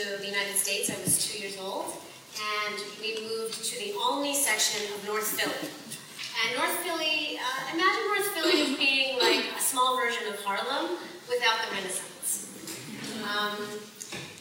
to 0.00 0.16
the 0.16 0.26
United 0.26 0.56
States, 0.56 0.88
I 0.88 0.96
was 1.04 1.20
two 1.20 1.38
years 1.38 1.58
old, 1.60 1.92
and 2.32 2.76
we 3.02 3.20
moved 3.20 3.52
to 3.52 3.76
the 3.76 3.92
only 4.00 4.32
section 4.32 4.80
of 4.94 5.04
North 5.04 5.28
Philly. 5.36 5.68
And 6.40 6.56
North 6.56 6.72
Philly, 6.80 7.36
uh, 7.36 7.74
imagine 7.74 8.04
North 8.08 8.28
Philly 8.32 8.62
as 8.64 8.78
being 8.80 9.18
like 9.20 9.44
a 9.52 9.60
small 9.60 10.00
version 10.00 10.26
of 10.32 10.40
Harlem 10.40 10.96
without 11.28 11.60
the 11.60 11.76
Renaissance. 11.76 12.48
Um, 13.28 13.60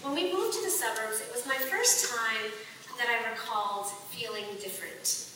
when 0.07 0.15
we 0.15 0.31
moved 0.31 0.55
to 0.55 0.63
the 0.63 0.71
suburbs, 0.71 1.19
it 1.19 1.27
was 1.35 1.45
my 1.45 1.59
first 1.67 2.07
time 2.07 2.55
that 2.97 3.11
I 3.11 3.29
recalled 3.29 3.91
feeling 4.15 4.45
different. 4.63 5.27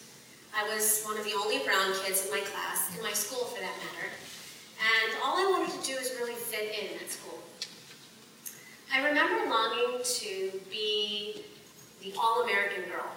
I 0.56 0.64
was 0.74 1.04
one 1.04 1.18
of 1.18 1.26
the 1.26 1.34
Olney 1.36 1.60
brown 1.66 1.92
kids 2.06 2.24
in 2.24 2.32
my 2.32 2.40
class, 2.48 2.96
in 2.96 3.04
my 3.04 3.12
school 3.12 3.44
for 3.52 3.60
that 3.60 3.76
matter, 3.76 4.08
and 4.80 5.20
all 5.20 5.36
I 5.36 5.52
wanted 5.52 5.76
to 5.76 5.84
do 5.84 6.00
is 6.00 6.16
really 6.16 6.36
fit 6.36 6.72
in 6.80 6.96
at 7.04 7.12
school. 7.12 7.44
I 8.92 9.08
remember 9.08 9.50
longing 9.50 10.04
to 10.04 10.60
be 10.70 11.44
the 12.02 12.14
all-American 12.20 12.84
girl. 12.90 13.12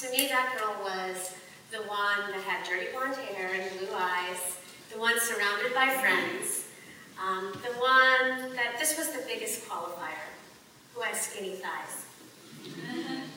To 0.00 0.10
me, 0.10 0.28
that 0.28 0.56
girl 0.58 0.76
was 0.82 1.34
the 1.70 1.78
one 1.88 2.30
that 2.30 2.40
had 2.46 2.66
dirty 2.66 2.86
blonde 2.92 3.16
hair 3.16 3.50
and 3.54 3.78
blue 3.78 3.88
eyes, 3.94 4.58
the 4.92 4.98
one 4.98 5.18
surrounded 5.20 5.74
by 5.74 5.88
friends, 5.88 6.66
um, 7.20 7.52
the 7.62 7.72
one 7.78 8.54
that 8.54 8.78
this 8.78 8.96
was 8.96 9.10
the 9.12 9.22
biggest 9.26 9.68
qualifier, 9.68 10.28
who 10.94 11.00
had 11.00 11.16
skinny 11.16 11.56
thighs. 11.56 12.06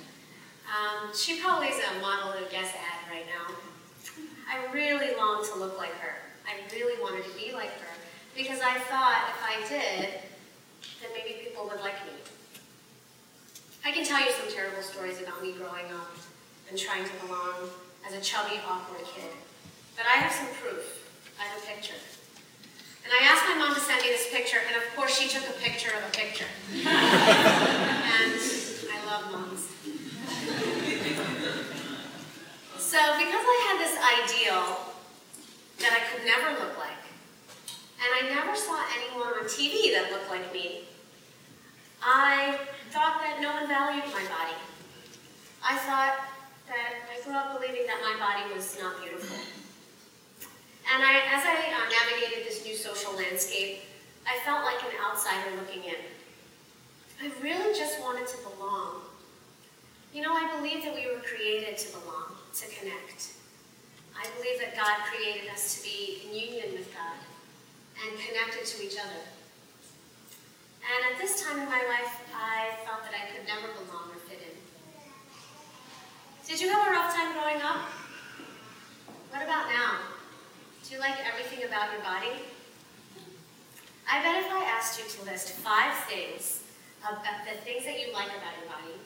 Um, 0.66 1.12
she 1.16 1.40
probably 1.40 1.68
is 1.68 1.78
a 1.78 2.02
model 2.02 2.34
of 2.34 2.42
a 2.42 2.50
Guess 2.50 2.74
ad 2.74 3.12
right 3.12 3.26
now. 3.28 3.54
I 4.50 4.72
really 4.74 5.16
longed 5.16 5.46
to 5.54 5.60
look 5.60 5.78
like 5.78 5.94
her. 6.00 6.16
I 6.46 6.58
really 6.76 7.00
wanted 7.02 7.24
to 7.24 7.38
be 7.38 7.54
like 7.54 7.70
her 7.80 7.96
because 8.36 8.60
I 8.62 8.74
thought 8.80 9.30
if 9.30 9.44
I 9.44 9.70
did, 9.70 10.10
then 11.02 11.12
maybe 11.14 11.44
people 11.44 11.66
would 11.66 11.82
like 11.82 12.00
me. 12.06 12.14
I 13.86 13.92
can 13.92 14.04
tell 14.04 14.20
you 14.20 14.32
some 14.32 14.50
terrible 14.50 14.82
stories 14.82 15.22
about 15.22 15.42
me 15.42 15.54
growing 15.54 15.86
up 15.94 16.10
and 16.70 16.78
trying 16.78 17.06
to 17.06 17.12
belong 17.26 17.70
as 18.08 18.14
a 18.14 18.22
chubby, 18.22 18.60
awkward 18.68 19.06
kid. 19.06 19.30
But 19.96 20.06
I 20.06 20.18
have 20.18 20.32
some 20.32 20.50
proof. 20.58 21.06
I 21.40 21.44
have 21.44 21.62
a 21.62 21.66
picture. 21.66 22.00
And 23.06 23.14
I 23.14 23.30
asked 23.30 23.46
my 23.46 23.56
mom 23.62 23.76
to 23.76 23.80
send 23.80 24.02
me 24.02 24.10
this 24.10 24.28
picture, 24.34 24.58
and 24.66 24.76
of 24.76 24.84
course 24.96 25.14
she 25.18 25.30
took 25.30 25.46
a 25.48 25.54
picture 25.62 25.92
of 25.94 26.02
a 26.02 26.12
picture. 26.12 26.50
and 26.74 28.42
I 28.90 28.98
love 29.06 29.30
moms. 29.32 29.70
so 32.82 32.98
because 33.22 33.46
I 33.46 33.58
had 33.70 33.78
this 33.78 33.94
ideal 34.26 34.90
that 35.86 35.94
I 35.94 36.02
could 36.10 36.26
never 36.26 36.58
look 36.58 36.78
like, 36.80 37.05
and 38.00 38.10
I 38.12 38.34
never 38.34 38.56
saw 38.56 38.78
anyone 38.98 39.34
on 39.40 39.46
TV 39.46 39.94
that 39.94 40.12
looked 40.12 40.30
like 40.30 40.52
me, 40.54 40.82
I 42.04 42.60
thought 42.92 43.20
that 43.22 43.40
no 43.42 43.54
one 43.54 43.68
valued 43.68 44.06
my 44.06 44.24
body. 44.30 44.58
I 45.64 45.78
thought 45.78 46.28
that 46.68 46.94
I 47.10 47.24
grew 47.24 47.34
up 47.34 47.60
believing 47.60 47.88
that 47.88 48.00
my 48.02 48.16
body 48.20 48.54
was 48.54 48.78
not 48.80 49.02
beautiful. 49.02 49.38
And 50.94 51.02
I, 51.04 51.18
as 51.34 51.44
I 51.46 51.56
uh, 51.56 51.90
navigated 51.90 52.46
this 52.46 52.64
new 52.64 52.76
social 52.76 53.16
landscape, 53.16 53.82
I 54.28 54.38
felt 54.46 54.64
like 54.64 54.82
an 54.84 55.00
outsider 55.02 55.56
looking 55.58 55.84
in. 55.84 55.96
I 57.22 57.32
really 57.42 57.74
just 57.74 58.00
wanted 58.02 58.28
to 58.28 58.38
belong. 58.50 59.02
You 60.14 60.22
know, 60.22 60.34
I 60.34 60.56
believe 60.58 60.84
that 60.84 60.94
we 60.94 61.08
were 61.08 61.22
created 61.22 61.78
to 61.78 61.98
belong, 61.98 62.38
to 62.54 62.66
connect. 62.68 63.34
I 64.16 64.28
believe 64.38 64.60
that 64.60 64.76
God 64.76 64.98
created 65.10 65.50
us 65.50 65.78
to 65.78 65.84
be 65.84 66.22
in 66.26 66.36
union 66.36 66.74
with 66.74 66.94
God 66.94 67.18
and 68.02 68.20
connected 68.20 68.66
to 68.66 68.84
each 68.84 68.98
other. 69.00 69.24
And 70.86 71.14
at 71.14 71.20
this 71.20 71.44
time 71.44 71.60
in 71.60 71.66
my 71.66 71.82
life, 71.88 72.14
I 72.36 72.76
felt 72.86 73.04
that 73.04 73.16
I 73.16 73.32
could 73.32 73.48
never 73.48 73.74
belong 73.74 74.12
or 74.12 74.20
fit 74.28 74.40
in. 74.44 74.56
Did 76.48 76.62
you 76.62 76.70
have 76.70 76.88
a 76.88 76.92
rough 76.92 77.16
time 77.16 77.34
growing 77.34 77.62
up? 77.62 77.90
What 79.32 79.42
about 79.42 79.70
now? 79.70 79.98
Do 80.84 80.94
you 80.94 81.00
like 81.00 81.18
everything 81.26 81.66
about 81.66 81.92
your 81.92 82.02
body? 82.02 82.44
I 84.10 84.22
bet 84.22 84.46
if 84.46 84.52
I 84.52 84.64
asked 84.78 85.00
you 85.00 85.10
to 85.10 85.26
list 85.26 85.50
five 85.52 85.96
things, 86.06 86.62
about 87.06 87.22
uh, 87.22 87.46
the 87.46 87.58
things 87.62 87.86
that 87.86 88.00
you 88.02 88.14
like 88.14 88.30
about 88.34 88.54
your 88.58 88.70
body 88.70 88.98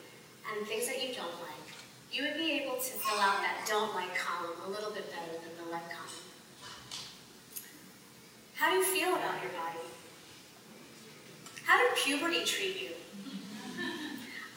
and 0.48 0.68
things 0.68 0.88
that 0.88 1.04
you 1.04 1.14
don't 1.14 1.36
like, 1.44 1.68
you 2.12 2.24
would 2.24 2.36
be 2.36 2.64
able 2.64 2.76
to 2.76 2.92
fill 2.96 3.20
out 3.20 3.44
that 3.44 3.64
don't 3.68 3.94
like 3.94 4.16
column 4.16 4.56
a 4.66 4.70
little 4.70 4.92
bit 4.92 5.12
better 5.12 5.36
than 5.36 5.52
the 5.60 5.72
like 5.72 5.84
column. 5.92 6.09
How 8.60 8.70
do 8.72 8.76
you 8.76 8.84
feel 8.84 9.16
about 9.16 9.42
your 9.42 9.52
body? 9.54 9.80
How 11.64 11.80
did 11.80 11.96
puberty 11.96 12.44
treat 12.44 12.82
you? 12.82 12.90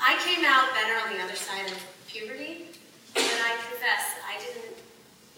I 0.01 0.19
came 0.27 0.45
out 0.45 0.75
better 0.75 0.99
on 1.07 1.17
the 1.17 1.23
other 1.23 1.37
side 1.37 1.71
of 1.71 1.79
puberty, 2.09 2.67
but 3.15 3.23
I 3.23 3.55
confess 3.71 4.19
I 4.27 4.41
didn't 4.41 4.75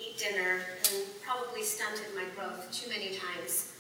eat 0.01 0.17
dinner 0.17 0.63
and 0.91 1.05
probably 1.21 1.63
stunted 1.63 2.07
my 2.15 2.25
growth 2.35 2.73
too 2.73 2.89
many 2.89 3.11
times 3.11 3.75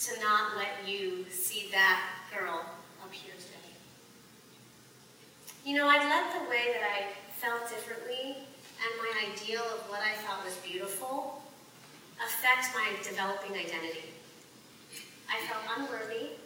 to 0.00 0.20
not 0.20 0.58
let 0.58 0.86
you 0.86 1.24
see 1.30 1.70
that 1.72 2.02
girl 2.38 2.66
up 3.02 3.12
here 3.14 3.32
today. 3.32 3.72
You 5.64 5.78
know, 5.78 5.88
I'd 5.88 6.06
let 6.06 6.38
the 6.38 6.50
way 6.50 6.74
that 6.74 6.82
I 6.82 7.14
felt 7.32 7.70
differently 7.70 8.36
and 8.36 8.92
my 8.98 9.32
ideal 9.32 9.62
of 9.62 9.88
what 9.88 10.00
I 10.00 10.12
thought 10.20 10.44
was 10.44 10.56
beautiful 10.56 11.39
affect 12.24 12.74
my 12.74 12.86
developing 13.02 13.52
identity. 13.52 14.12
I 15.28 15.40
felt 15.46 15.62
unworthy, 15.78 16.36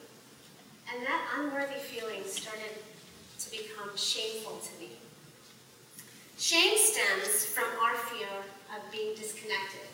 and 0.92 1.04
that 1.06 1.22
unworthy 1.38 1.80
feeling 1.80 2.22
started 2.24 2.78
to 3.38 3.50
become 3.50 3.96
shameful 3.96 4.58
to 4.58 4.80
me. 4.80 4.90
Shame 6.38 6.76
stems 6.76 7.46
from 7.46 7.64
our 7.82 7.94
fear 7.94 8.28
of 8.74 8.92
being 8.92 9.14
disconnected 9.14 9.88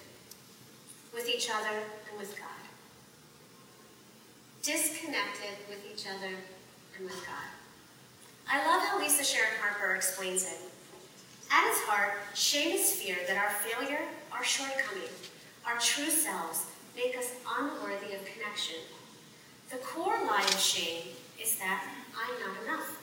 with 1.14 1.28
each 1.28 1.50
other 1.50 1.76
and 2.10 2.18
with 2.18 2.36
God. 2.36 2.46
Disconnected 4.62 5.56
with 5.68 5.78
each 5.92 6.06
other 6.06 6.34
and 6.96 7.04
with 7.04 7.26
God. 7.26 7.50
I 8.50 8.66
love 8.66 8.82
how 8.82 8.98
Lisa 8.98 9.22
Sharon 9.22 9.54
Harper 9.60 9.94
explains 9.94 10.44
it. 10.44 10.58
At 11.52 11.68
its 11.68 11.80
heart, 11.82 12.14
shame 12.34 12.74
is 12.74 12.92
fear 12.92 13.16
that 13.26 13.36
our 13.36 13.50
failure, 13.50 14.02
our 14.32 14.44
shortcoming, 14.44 15.08
our 15.66 15.78
true 15.78 16.10
selves 16.10 16.66
make 16.96 17.16
us 17.16 17.32
unworthy 17.58 18.14
of 18.14 18.24
connection. 18.24 18.76
The 19.70 19.76
core 19.78 20.18
lie 20.26 20.42
of 20.42 20.58
shame 20.58 21.02
is 21.40 21.56
that 21.58 21.84
I'm 22.16 22.40
not 22.40 22.62
enough. 22.64 22.96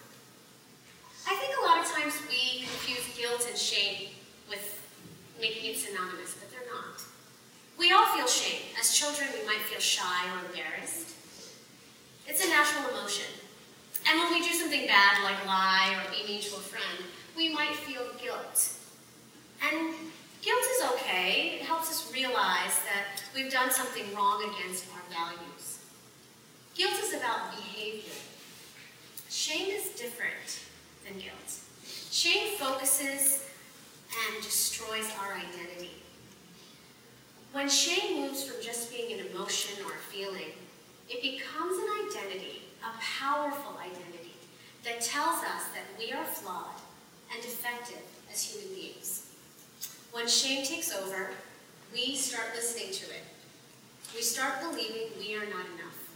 I 1.28 1.35
think 1.35 1.53
a 1.57 1.66
lot 1.66 1.79
of 1.79 1.91
times 1.91 2.13
we 2.29 2.62
confuse 2.62 3.18
guilt 3.18 3.45
and 3.50 3.57
shame 3.57 4.09
with 4.50 4.81
making 5.40 5.72
it 5.72 5.78
synonymous, 5.78 6.35
but 6.35 6.50
they're 6.51 6.68
not. 6.73 7.01
We 7.78 7.91
all 7.91 8.06
feel 8.16 8.28
shame. 8.28 8.62
As 8.79 8.94
children, 8.94 9.29
we 9.39 9.45
might 9.45 9.62
feel 9.62 9.79
shy 9.79 10.25
or 10.34 10.45
embarrassed. 10.47 11.16
It's 12.28 12.45
a 12.45 12.50
natural 12.50 12.89
emotion. 12.91 13.31
And 14.09 14.19
when 14.19 14.34
we 14.34 14.47
do 14.47 14.53
something 14.53 14.88
bad, 14.88 15.24
like 15.24 15.45
lie 15.45 15.95
or 15.95 16.12
be 16.12 16.25
mean 16.28 16.41
to 16.41 16.56
a 16.56 16.59
friend, 16.59 17.07
we 17.35 17.53
might 17.53 17.75
feel 17.75 18.03
guilt. 18.22 18.74
And 19.62 19.94
guilt 20.47 20.63
is 20.75 20.83
okay. 20.93 21.59
It 21.59 21.65
helps 21.65 21.89
us 21.89 22.13
realize 22.13 22.79
that 22.87 23.21
we've 23.35 23.51
done 23.51 23.69
something 23.69 24.05
wrong 24.15 24.41
against 24.55 24.85
our 24.93 25.03
values. 25.11 25.79
Guilt 26.73 26.93
is 27.03 27.13
about 27.15 27.51
behavior. 27.51 28.15
Shame 29.29 29.69
is 29.69 29.89
different 29.89 30.63
than 31.03 31.19
guilt. 31.19 31.59
Shame 32.11 32.55
focuses 32.57 33.43
and 34.09 34.41
destroys 34.41 35.11
our 35.19 35.33
identity. 35.33 35.91
When 37.51 37.67
shame 37.67 38.21
moves 38.21 38.45
from 38.45 38.63
just 38.63 38.89
being 38.89 39.19
an 39.19 39.25
emotion 39.27 39.83
or 39.85 39.91
a 39.91 40.11
feeling, 40.13 40.53
it 41.09 41.21
becomes 41.21 41.77
an 41.77 42.07
identity, 42.07 42.61
a 42.83 42.97
powerful 43.01 43.77
identity, 43.79 44.35
that 44.85 45.01
tells 45.01 45.43
us 45.43 45.67
that 45.75 45.83
we 46.00 46.13
are 46.13 46.23
flawed 46.23 46.79
and 47.33 47.41
defective 47.41 48.01
as 48.31 48.43
human 48.43 48.73
beings. 48.73 49.26
When 50.17 50.27
shame 50.27 50.65
takes 50.65 50.91
over, 50.91 51.29
we 51.93 52.15
start 52.15 52.47
listening 52.55 52.91
to 52.91 53.05
it. 53.05 53.21
We 54.15 54.23
start 54.23 54.61
believing 54.61 55.09
we 55.19 55.35
are 55.35 55.45
not 55.45 55.67
enough. 55.77 56.09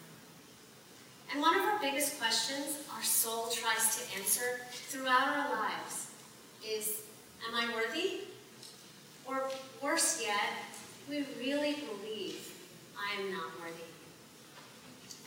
And 1.31 1.39
one 1.39 1.53
of 1.53 1.61
our 1.61 1.79
biggest 1.79 2.19
questions 2.19 2.79
our 2.95 3.03
soul 3.03 3.49
tries 3.51 3.97
to 3.97 4.17
answer 4.17 4.61
throughout 4.71 5.27
our 5.27 5.51
lives 5.51 6.07
is, 6.67 7.03
am 7.47 7.53
I 7.53 7.75
worthy? 7.75 8.21
Or 9.27 9.51
worse 9.83 10.19
yet, 10.19 10.49
we 11.07 11.23
really 11.37 11.75
believe 11.75 12.51
I 12.97 13.21
am 13.21 13.31
not 13.31 13.51
worthy. 13.61 13.85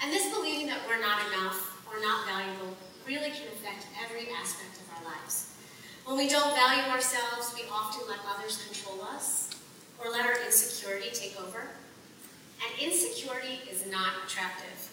And 0.03 0.11
this 0.11 0.35
believing 0.35 0.67
that 0.67 0.81
we're 0.89 1.01
not 1.01 1.21
enough 1.29 1.81
or 1.87 2.03
not 2.03 2.27
valuable 2.27 2.77
really 3.07 3.31
can 3.31 3.47
affect 3.55 3.87
every 4.05 4.33
aspect 4.33 4.81
of 4.81 4.99
our 4.99 5.13
lives. 5.13 5.54
When 6.05 6.19
we 6.19 6.29
don't 6.29 6.55
value 6.55 6.91
ourselves, 6.93 7.55
we 7.55 7.63
often 7.73 8.07
let 8.07 8.19
others 8.29 8.63
control 8.67 9.01
us 9.03 9.49
or 9.99 10.11
let 10.11 10.27
our 10.27 10.37
insecurity 10.45 11.09
take 11.15 11.41
over. 11.41 11.61
And 12.61 12.79
insecurity 12.79 13.61
is 13.71 13.87
not 13.91 14.13
attractive. 14.27 14.91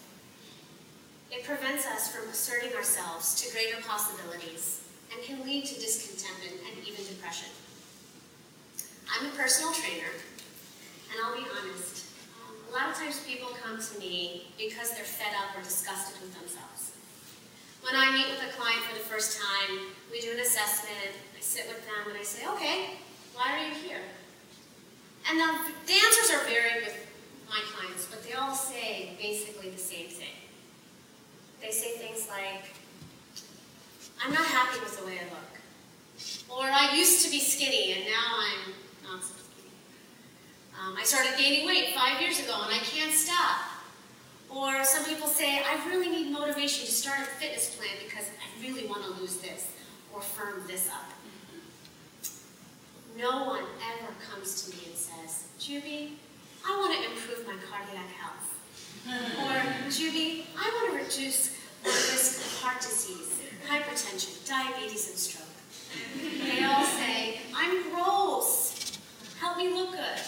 It 1.30 1.44
prevents 1.44 1.86
us 1.86 2.14
from 2.14 2.30
asserting 2.30 2.74
ourselves 2.74 3.34
to 3.42 3.52
greater 3.52 3.76
possibilities 3.86 4.84
and 5.12 5.22
can 5.22 5.44
lead 5.44 5.66
to 5.66 5.74
discontentment 5.74 6.60
and 6.66 6.88
even 6.88 7.04
depression. 7.04 7.48
I'm 9.12 9.26
a 9.26 9.36
personal 9.36 9.72
trainer, 9.72 10.08
and 11.10 11.20
I'll 11.22 11.36
be 11.36 11.44
honest, 11.44 12.06
a 12.70 12.72
lot 12.72 12.88
of 12.88 12.96
times 12.96 13.20
people 13.26 13.48
come 13.62 13.78
to 13.78 13.98
me 13.98 14.46
because 14.56 14.92
they're 14.92 15.04
fed 15.04 15.34
up 15.36 15.58
or 15.58 15.62
disgusted 15.62 16.22
with 16.22 16.32
themselves. 16.38 16.91
When 17.82 17.96
I 17.96 18.12
meet 18.12 18.30
with 18.30 18.38
a 18.46 18.52
client 18.54 18.80
for 18.86 18.94
the 18.94 19.02
first 19.02 19.40
time, 19.42 19.90
we 20.10 20.20
do 20.20 20.30
an 20.30 20.38
assessment, 20.38 21.18
I 21.36 21.40
sit 21.40 21.66
with 21.66 21.82
them, 21.84 22.10
and 22.10 22.16
I 22.16 22.22
say, 22.22 22.46
okay, 22.54 22.94
why 23.34 23.58
are 23.58 23.66
you 23.66 23.74
here? 23.74 24.02
And 25.28 25.38
the, 25.38 25.50
the 25.86 25.92
answers 25.92 26.30
are 26.30 26.46
varied 26.46 26.84
with 26.84 26.94
my 27.50 27.58
clients, 27.74 28.06
but 28.06 28.22
they 28.22 28.34
all 28.34 28.54
say 28.54 29.16
basically 29.18 29.70
the 29.70 29.78
same 29.78 30.06
thing. 30.06 30.36
They 31.60 31.70
say 31.70 31.98
things 31.98 32.28
like, 32.28 32.70
I'm 34.24 34.32
not 34.32 34.46
happy 34.46 34.78
with 34.80 34.98
the 35.00 35.04
way 35.04 35.18
I 35.18 35.24
look. 35.34 35.52
Or 36.50 36.64
I 36.64 36.94
used 36.94 37.24
to 37.24 37.30
be 37.30 37.40
skinny 37.40 37.94
and 37.94 38.04
now 38.04 38.38
I'm 38.38 38.74
not 39.10 39.24
so 39.24 39.34
skinny. 39.34 39.74
Um, 40.78 40.96
I 40.96 41.02
started 41.02 41.36
gaining 41.36 41.66
weight 41.66 41.94
five 41.94 42.20
years 42.20 42.38
ago 42.38 42.54
and 42.62 42.72
I 42.72 42.78
can't 42.78 43.12
stop. 43.12 43.71
Or 44.54 44.84
some 44.84 45.04
people 45.04 45.28
say, 45.28 45.60
I 45.60 45.88
really 45.88 46.10
need 46.10 46.30
motivation 46.30 46.84
to 46.84 46.92
start 46.92 47.20
a 47.20 47.24
fitness 47.24 47.74
plan 47.74 47.90
because 48.04 48.26
I 48.26 48.62
really 48.62 48.86
want 48.86 49.02
to 49.04 49.10
lose 49.20 49.38
this 49.38 49.72
or 50.12 50.20
firm 50.20 50.62
this 50.66 50.88
up. 50.88 51.10
No 53.18 53.44
one 53.46 53.62
ever 53.62 54.12
comes 54.30 54.62
to 54.64 54.76
me 54.76 54.82
and 54.88 54.96
says, 54.96 55.46
Juby, 55.58 56.12
I 56.66 56.76
want 56.78 56.92
to 56.94 57.10
improve 57.10 57.46
my 57.46 57.56
cardiac 57.70 58.08
health. 58.12 58.48
or, 59.08 59.88
Juby, 59.90 60.44
I 60.56 60.70
want 60.76 60.98
to 60.98 61.04
reduce 61.04 61.56
the 61.82 61.88
risk 61.90 62.40
of 62.44 62.60
heart 62.62 62.80
disease, 62.80 63.40
hypertension, 63.68 64.46
diabetes, 64.46 65.08
and 65.08 65.18
stroke. 65.18 65.46
They 66.44 66.64
all 66.64 66.84
say, 66.84 67.40
I'm 67.54 67.90
gross. 67.90 68.98
Help 69.40 69.56
me 69.56 69.72
look 69.72 69.92
good. 69.92 70.20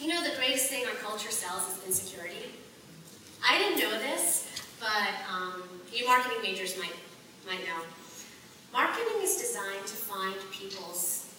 You 0.00 0.08
know, 0.08 0.22
the 0.22 0.36
greatest 0.36 0.68
thing 0.68 0.84
our 0.86 0.94
culture 0.94 1.30
sells 1.30 1.78
is 1.78 1.86
insecurity. 1.86 2.52
I 3.48 3.58
didn't 3.58 3.78
know 3.78 3.96
this, 3.98 4.48
but 4.80 5.14
um, 5.32 5.62
you 5.92 6.04
marketing 6.06 6.38
majors 6.42 6.76
might, 6.78 6.94
might 7.46 7.64
know. 7.64 7.80
Marketing 8.72 9.22
is 9.22 9.36
designed 9.36 9.86
to 9.86 9.94
find 9.94 10.34
people's 10.50 11.32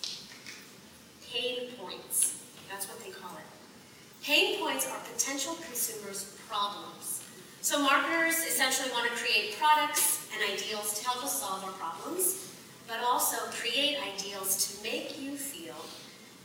pain 1.29 1.69
points. 1.77 2.43
That's 2.71 2.87
what 2.87 3.03
they 3.03 3.11
call 3.11 3.31
it. 3.35 3.43
Pain 4.23 4.59
points 4.59 4.89
are 4.89 4.99
potential 5.13 5.55
consumers' 5.55 6.37
problems. 6.47 7.23
So 7.61 7.81
marketers 7.81 8.35
essentially 8.35 8.89
want 8.91 9.11
to 9.11 9.17
create 9.17 9.57
products 9.59 10.29
and 10.33 10.53
ideals 10.53 10.99
to 10.99 11.05
help 11.05 11.25
us 11.25 11.41
solve 11.41 11.65
our 11.65 11.71
problems, 11.71 12.53
but 12.87 12.99
also 13.03 13.35
create 13.51 13.97
ideals 14.15 14.65
to 14.65 14.83
make 14.83 15.19
you 15.19 15.35
feel 15.35 15.75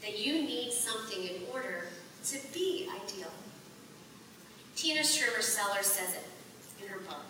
that 0.01 0.19
you 0.19 0.43
need 0.43 0.73
something 0.73 1.23
in 1.23 1.43
order 1.53 1.87
to 2.25 2.39
be 2.53 2.91
ideal. 3.05 3.31
Tina 4.83 5.03
Schermer 5.03 5.41
Sellers 5.41 5.87
says 5.87 6.17
it 6.17 6.83
in 6.83 6.89
her 6.89 6.99
book. 6.99 7.23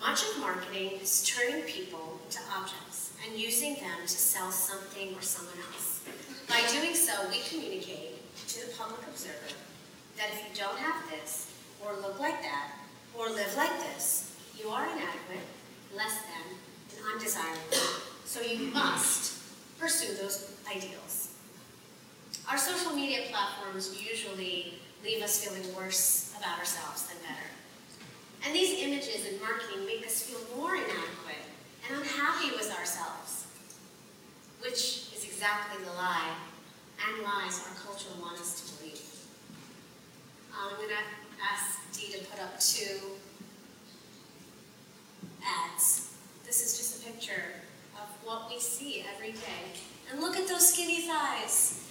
Much 0.00 0.22
of 0.22 0.40
marketing 0.40 0.92
is 1.02 1.26
turning 1.26 1.62
people 1.64 2.18
into 2.24 2.40
objects 2.56 3.12
and 3.22 3.38
using 3.38 3.74
them 3.74 4.00
to 4.00 4.08
sell 4.08 4.50
something 4.50 5.14
or 5.14 5.20
someone 5.20 5.58
else. 5.70 6.00
By 6.48 6.62
doing 6.72 6.94
so, 6.94 7.12
we 7.28 7.40
communicate 7.40 8.16
to 8.48 8.66
the 8.66 8.72
public 8.78 9.02
observer 9.08 9.52
that 10.16 10.30
if 10.32 10.38
you 10.48 10.56
don't 10.58 10.78
have 10.78 11.04
this, 11.10 11.52
or 11.84 11.92
look 12.00 12.18
like 12.18 12.40
that, 12.40 12.70
or 13.14 13.28
live 13.28 13.54
like 13.54 13.78
this, 13.92 14.34
you 14.58 14.70
are 14.70 14.86
inadequate, 14.86 15.46
less 15.94 16.16
than, 16.22 16.56
and 16.96 17.12
undesirable. 17.12 17.76
So 18.24 18.40
you 18.40 18.72
must 18.72 19.38
pursue 19.78 20.14
those 20.14 20.50
ideals. 20.66 21.34
Our 22.48 22.56
social 22.56 22.96
media 22.96 23.26
platforms 23.28 24.02
usually 24.02 24.78
leave 25.02 25.22
us 25.22 25.44
feeling 25.44 25.74
worse 25.74 26.34
about 26.38 26.58
ourselves 26.58 27.06
than 27.06 27.16
better. 27.22 27.48
And 28.44 28.54
these 28.54 28.82
images 28.82 29.26
and 29.28 29.40
marketing 29.40 29.86
make 29.86 30.04
us 30.06 30.22
feel 30.22 30.40
more 30.56 30.74
inadequate 30.74 31.46
and 31.88 31.98
unhappy 31.98 32.50
with 32.56 32.70
ourselves, 32.76 33.46
which 34.60 35.12
is 35.14 35.24
exactly 35.24 35.84
the 35.84 35.92
lie 35.92 36.34
and 37.08 37.22
lies 37.22 37.60
our 37.68 37.74
culture 37.84 38.10
wants 38.20 38.40
us 38.40 38.60
to 38.60 38.76
believe. 38.78 39.00
I'm 40.54 40.76
going 40.76 40.88
to 40.88 40.94
ask 41.42 41.80
Dee 41.92 42.12
to 42.12 42.24
put 42.26 42.40
up 42.40 42.58
two 42.60 43.18
ads. 45.44 46.14
This 46.44 46.62
is 46.64 46.76
just 46.78 47.02
a 47.02 47.10
picture 47.10 47.42
of 47.96 48.08
what 48.24 48.48
we 48.50 48.60
see 48.60 49.04
every 49.14 49.32
day. 49.32 49.72
And 50.10 50.20
look 50.20 50.36
at 50.36 50.46
those 50.46 50.72
skinny 50.72 51.02
thighs. 51.02 51.88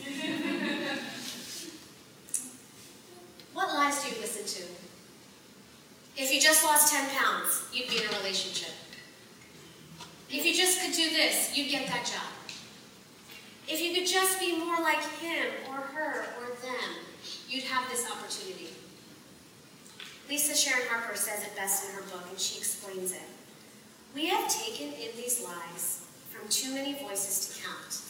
what 3.54 3.68
lies 3.74 4.04
do 4.04 4.10
you 4.10 4.22
listen 4.22 4.46
to? 4.46 4.64
If 6.18 6.34
you 6.34 6.40
just 6.40 6.64
lost 6.64 6.94
10 6.94 7.10
pounds, 7.10 7.64
you'd 7.74 7.90
be 7.90 7.98
in 7.98 8.04
a 8.04 8.18
relationship. 8.18 8.74
If 10.30 10.46
you 10.46 10.54
just 10.54 10.82
could 10.82 10.94
do 10.94 11.10
this, 11.10 11.58
you'd 11.58 11.70
get 11.70 11.88
that 11.88 12.06
job. 12.06 12.32
If 13.68 13.82
you 13.82 13.94
could 13.94 14.08
just 14.08 14.40
be 14.40 14.58
more 14.58 14.80
like 14.82 15.02
him 15.20 15.48
or 15.70 15.76
her 15.78 16.26
or 16.40 16.48
them, 16.62 16.90
you'd 17.48 17.64
have 17.64 17.90
this 17.90 18.06
opportunity. 18.10 18.70
Lisa 20.30 20.56
Sharon 20.56 20.88
Harper 20.90 21.16
says 21.16 21.44
it 21.44 21.51
best 21.62 21.90
in 21.90 21.96
her 21.96 22.02
book, 22.10 22.26
and 22.28 22.40
she 22.40 22.58
explains 22.58 23.12
it. 23.12 23.22
We 24.16 24.26
have 24.34 24.50
taken 24.50 24.88
in 24.98 25.14
these 25.16 25.46
lies 25.46 26.08
from 26.34 26.50
too 26.50 26.74
many 26.74 26.98
voices 26.98 27.54
to 27.54 27.62
count. 27.62 28.02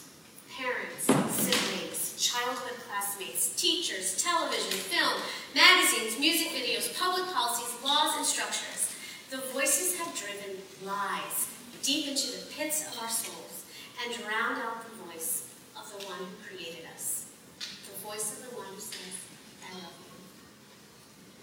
Parents, 0.56 1.04
siblings, 1.36 2.16
childhood 2.16 2.80
classmates, 2.88 3.54
teachers, 3.54 4.16
television, 4.24 4.72
film, 4.72 5.20
magazines, 5.54 6.18
music 6.18 6.48
videos, 6.48 6.98
public 6.98 7.28
policies, 7.28 7.76
laws, 7.84 8.16
and 8.16 8.24
structures. 8.24 8.96
The 9.28 9.44
voices 9.52 9.98
have 9.98 10.16
driven 10.16 10.56
lies 10.82 11.52
deep 11.82 12.08
into 12.08 12.32
the 12.32 12.46
pits 12.56 12.88
of 12.88 13.02
our 13.02 13.10
souls 13.10 13.66
and 14.00 14.14
drowned 14.16 14.62
out 14.62 14.80
the 14.80 15.12
voice 15.12 15.52
of 15.76 15.92
the 15.92 16.06
one 16.06 16.20
who 16.20 16.56
created 16.56 16.88
us. 16.94 17.26
The 17.60 18.00
voice 18.00 18.32
of 18.32 18.48
the 18.48 18.56
one 18.56 18.68
who 18.72 18.80
says, 18.80 19.12
I 19.60 19.74
love 19.74 19.92
you. 20.00 20.12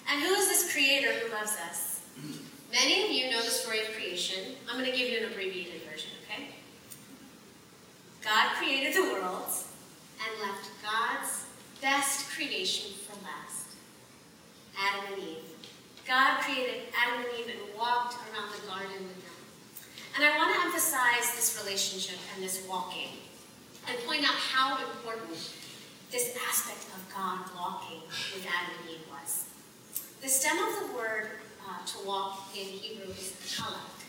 And 0.10 0.24
who 0.24 0.34
is 0.34 0.48
this 0.50 0.74
creator 0.74 1.12
who 1.14 1.32
loves 1.32 1.56
us? 1.70 1.89
Many 2.72 3.04
of 3.04 3.12
you 3.12 3.32
know 3.32 3.42
the 3.42 3.50
story 3.50 3.82
of 3.82 3.92
creation. 3.94 4.56
I'm 4.70 4.78
going 4.80 4.90
to 4.90 4.96
give 4.96 5.10
you 5.10 5.26
an 5.26 5.32
abbreviated 5.32 5.82
version, 5.90 6.12
okay? 6.24 6.50
God 8.24 8.56
created 8.58 8.96
the 8.96 9.02
world 9.02 9.50
and 10.22 10.42
left 10.42 10.70
God's 10.84 11.46
best 11.82 12.30
creation 12.30 12.92
for 13.08 13.18
last 13.24 13.74
Adam 14.78 15.14
and 15.14 15.24
Eve. 15.24 15.50
God 16.08 16.42
created 16.42 16.94
Adam 16.94 17.26
and 17.26 17.40
Eve 17.40 17.56
and 17.56 17.78
walked 17.78 18.16
around 18.16 18.52
the 18.54 18.68
garden 18.68 19.02
with 19.02 19.18
them. 19.18 19.40
And 20.16 20.24
I 20.26 20.38
want 20.38 20.54
to 20.54 20.62
emphasize 20.62 21.36
this 21.36 21.60
relationship 21.64 22.20
and 22.36 22.44
this 22.44 22.66
walking 22.70 23.10
and 23.88 23.98
point 24.06 24.24
out 24.24 24.36
how 24.36 24.78
important 24.78 25.54
this 26.12 26.38
aspect 26.48 26.86
of 26.94 27.02
God 27.14 27.40
walking 27.56 28.02
with 28.34 28.46
Adam 28.46 28.76
and 28.82 28.90
Eve 28.92 29.06
was. 29.10 29.46
The 30.22 30.28
stem 30.28 30.58
of 30.58 30.88
the 30.90 30.96
word 30.96 31.30
uh, 31.68 31.86
to 31.86 32.08
walk 32.08 32.50
in 32.56 32.66
Hebrew 32.66 33.12
is 33.12 33.34
halak. 33.58 34.00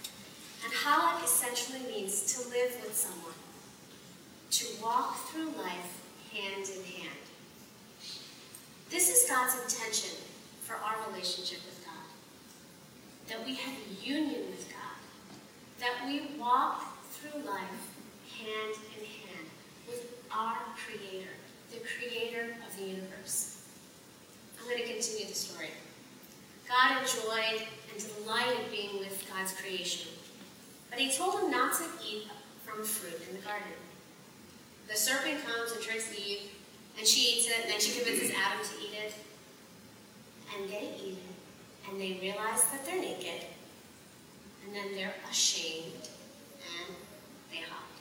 And 0.64 0.72
halak 0.72 1.24
essentially 1.24 1.80
means 1.90 2.34
to 2.34 2.48
live 2.50 2.76
with 2.82 2.94
someone, 2.94 3.34
to 4.50 4.66
walk 4.82 5.16
through 5.28 5.50
life 5.56 6.00
hand 6.32 6.68
in 6.68 6.84
hand. 6.84 7.18
This 8.90 9.08
is 9.08 9.28
God's 9.28 9.54
intention 9.62 10.16
for 10.62 10.74
our 10.74 10.96
relationship 11.10 11.60
with 11.64 11.84
God. 11.84 11.94
That 13.28 13.46
we 13.46 13.54
have 13.54 13.74
union 14.02 14.50
with 14.50 14.68
God. 14.68 14.98
That 15.78 16.06
we 16.06 16.38
walk 16.38 16.84
through 17.12 17.40
life 17.42 17.88
hand 18.38 18.74
in 18.98 19.04
hand 19.04 19.46
with 19.86 20.12
our 20.32 20.56
Creator, 20.76 21.30
the 21.70 21.80
Creator 21.80 22.56
of 22.66 22.76
the 22.76 22.84
universe. 22.84 23.62
I'm 24.58 24.68
going 24.68 24.78
to 24.78 24.92
continue 24.92 25.26
the 25.26 25.34
story. 25.34 25.70
God 26.70 27.02
enjoyed 27.02 27.66
and 27.90 27.98
delighted 27.98 28.70
being 28.70 29.00
with 29.00 29.28
God's 29.28 29.52
creation, 29.52 30.06
but 30.88 31.00
he 31.00 31.10
told 31.10 31.40
him 31.40 31.50
not 31.50 31.74
to 31.78 31.84
eat 32.00 32.28
from 32.64 32.84
fruit 32.84 33.20
in 33.28 33.34
the 33.34 33.42
garden. 33.42 33.74
The 34.88 34.94
serpent 34.94 35.44
comes 35.44 35.72
and 35.72 35.82
tricks 35.82 36.14
Eve, 36.16 36.52
and 36.96 37.04
she 37.04 37.38
eats 37.38 37.48
it, 37.48 37.56
and 37.62 37.72
then 37.72 37.80
she 37.80 37.98
convinces 37.98 38.30
Adam 38.30 38.64
to 38.64 38.74
eat 38.86 38.94
it. 38.94 39.14
And 40.54 40.70
they 40.70 40.94
eat 41.04 41.18
it, 41.18 41.90
and 41.90 42.00
they 42.00 42.18
realize 42.20 42.64
that 42.70 42.86
they're 42.86 43.00
naked, 43.00 43.46
and 44.64 44.74
then 44.74 44.94
they're 44.94 45.14
ashamed, 45.28 46.08
and 46.86 46.94
they 47.50 47.58
hide. 47.58 47.98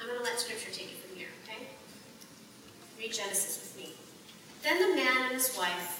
I'm 0.00 0.08
going 0.08 0.18
to 0.18 0.24
let 0.24 0.40
Scripture 0.40 0.70
take 0.72 0.90
it 0.90 0.98
from 0.98 1.16
here, 1.16 1.28
okay? 1.44 1.66
Read 2.98 3.12
Genesis 3.12 3.72
with 3.76 3.84
me. 3.84 3.92
Then 4.64 4.90
the 4.90 4.96
man 4.96 5.26
and 5.26 5.34
his 5.34 5.56
wife 5.56 5.99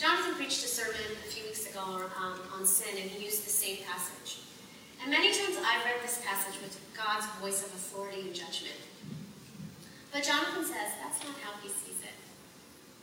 Jonathan 0.00 0.32
preached 0.36 0.64
a 0.64 0.66
sermon 0.66 0.96
a 1.12 1.28
few 1.28 1.44
weeks 1.44 1.68
ago 1.68 1.82
um, 2.16 2.40
on 2.56 2.64
sin, 2.64 2.96
and 2.96 3.10
he 3.10 3.22
used 3.22 3.44
the 3.44 3.50
same 3.50 3.84
passage. 3.84 4.40
And 5.02 5.10
many 5.10 5.28
times 5.28 5.58
I've 5.58 5.84
read 5.84 6.00
this 6.02 6.24
passage 6.24 6.58
with 6.62 6.80
God's 6.96 7.26
voice 7.38 7.60
of 7.60 7.68
authority 7.74 8.22
and 8.22 8.34
judgment. 8.34 8.80
But 10.10 10.22
Jonathan 10.22 10.64
says 10.64 10.96
that's 11.04 11.22
not 11.22 11.36
how 11.44 11.52
he 11.62 11.68
sees 11.68 12.00
it. 12.00 12.16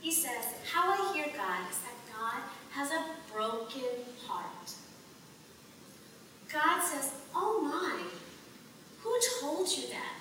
He 0.01 0.12
says, 0.12 0.58
How 0.74 0.89
I 0.89 1.13
hear 1.13 1.27
God 1.38 1.70
is 1.70 1.77
that 1.86 2.18
God 2.18 2.42
has 2.72 2.89
a 2.89 3.06
broken 3.32 4.01
heart. 4.25 4.72
God 6.51 6.82
says, 6.82 7.13
Oh 7.36 7.62
my, 7.62 8.01
who 9.04 9.20
told 9.39 9.70
you 9.70 9.88
that? 9.89 10.16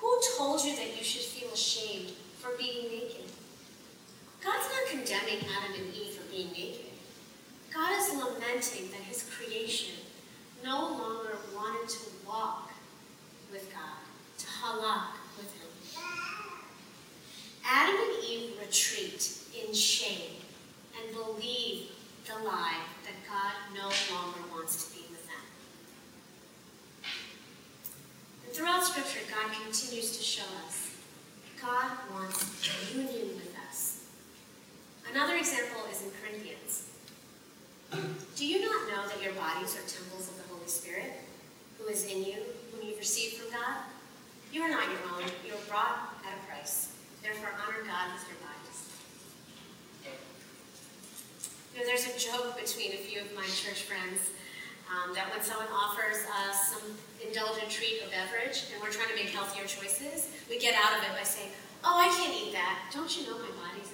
Who 0.00 0.18
told 0.36 0.64
you 0.64 0.74
that 0.74 0.98
you 0.98 1.04
should 1.04 1.22
feel 1.22 1.52
ashamed 1.52 2.10
for 2.40 2.58
being 2.58 2.88
naked? 2.88 3.29
God's 4.42 4.68
not 4.72 4.88
condemning 4.88 5.44
Adam 5.56 5.74
and 5.74 5.94
Eve 5.94 6.14
for 6.14 6.30
being 6.30 6.50
naked. 6.52 6.86
God 7.74 7.92
is 8.00 8.10
lamenting 8.14 8.90
that 8.90 9.02
his 9.02 9.28
creation 9.30 9.94
no 10.64 10.80
longer 10.92 11.36
wanted 11.54 11.88
to 11.88 11.98
walk 12.26 12.70
with 13.52 13.70
God, 13.72 14.00
to 14.38 14.46
halak 14.46 15.12
with 15.36 15.52
him. 15.54 16.02
Adam 17.64 17.94
and 17.96 18.24
Eve 18.24 18.52
retreat 18.60 19.30
in 19.62 19.74
shame 19.74 20.36
and 20.96 21.14
believe 21.14 21.90
the 22.26 22.44
lie 22.44 22.80
that 23.04 23.14
God 23.28 23.52
no 23.74 23.90
longer 24.14 24.40
wants 24.52 24.86
to 24.86 24.94
be 24.94 25.04
with 25.10 25.26
them. 25.26 25.44
And 28.46 28.54
throughout 28.54 28.84
Scripture, 28.84 29.20
God 29.30 29.52
continues 29.52 30.16
to 30.16 30.22
show 30.24 30.46
us 30.66 30.96
God 31.60 31.90
wants 32.14 32.94
union 32.94 33.28
with. 33.36 33.49
Another 35.10 35.34
example 35.34 35.82
is 35.90 36.02
in 36.02 36.10
Corinthians. 36.22 36.86
Do 38.36 38.46
you 38.46 38.62
not 38.62 38.86
know 38.86 39.08
that 39.08 39.18
your 39.18 39.32
bodies 39.34 39.74
are 39.74 39.82
temples 39.82 40.30
of 40.30 40.38
the 40.38 40.54
Holy 40.54 40.68
Spirit, 40.68 41.10
who 41.78 41.88
is 41.90 42.06
in 42.06 42.22
you, 42.22 42.38
whom 42.70 42.86
you've 42.86 42.98
received 42.98 43.42
from 43.42 43.50
God? 43.50 43.82
You 44.52 44.62
are 44.62 44.70
not 44.70 44.86
your 44.86 45.02
own, 45.10 45.26
you 45.42 45.54
are 45.54 45.66
bought 45.66 46.14
at 46.22 46.30
a 46.30 46.42
price. 46.46 46.94
Therefore, 47.22 47.50
honor 47.58 47.82
God 47.82 48.14
with 48.14 48.22
your 48.30 48.38
bodies. 48.38 48.78
You 51.74 51.80
know, 51.80 51.86
there's 51.86 52.06
a 52.06 52.14
joke 52.14 52.54
between 52.54 52.92
a 52.94 53.02
few 53.02 53.20
of 53.20 53.34
my 53.34 53.46
church 53.50 53.90
friends 53.90 54.30
um, 54.86 55.14
that 55.14 55.26
when 55.34 55.42
someone 55.42 55.70
offers 55.74 56.22
us 56.46 56.70
some 56.70 56.86
indulgent 57.18 57.68
treat 57.68 58.02
or 58.06 58.10
beverage 58.14 58.70
and 58.70 58.78
we're 58.78 58.94
trying 58.94 59.10
to 59.10 59.18
make 59.18 59.34
healthier 59.34 59.66
choices, 59.66 60.30
we 60.48 60.58
get 60.58 60.74
out 60.78 60.98
of 60.98 61.02
it 61.02 61.18
by 61.18 61.26
saying, 61.26 61.50
Oh, 61.82 61.98
I 61.98 62.12
can't 62.14 62.34
eat 62.36 62.52
that. 62.52 62.90
Don't 62.92 63.10
you 63.16 63.26
know 63.26 63.38
my 63.38 63.50
body's 63.56 63.88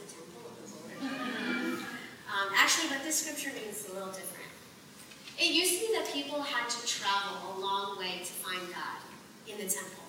um, 1.03 2.49
actually, 2.57 2.89
what 2.91 3.03
this 3.05 3.23
scripture 3.23 3.51
means 3.55 3.85
is 3.85 3.91
a 3.91 3.95
little 3.95 4.09
different. 4.09 4.51
It 5.39 5.53
used 5.53 5.75
to 5.75 5.87
be 5.87 5.93
that 5.99 6.11
people 6.13 6.41
had 6.43 6.69
to 6.71 6.87
travel 6.87 7.57
a 7.57 7.61
long 7.61 7.99
way 7.99 8.21
to 8.21 8.33
find 8.33 8.61
God 8.73 9.01
in 9.47 9.59
the 9.59 9.71
temple. 9.71 10.05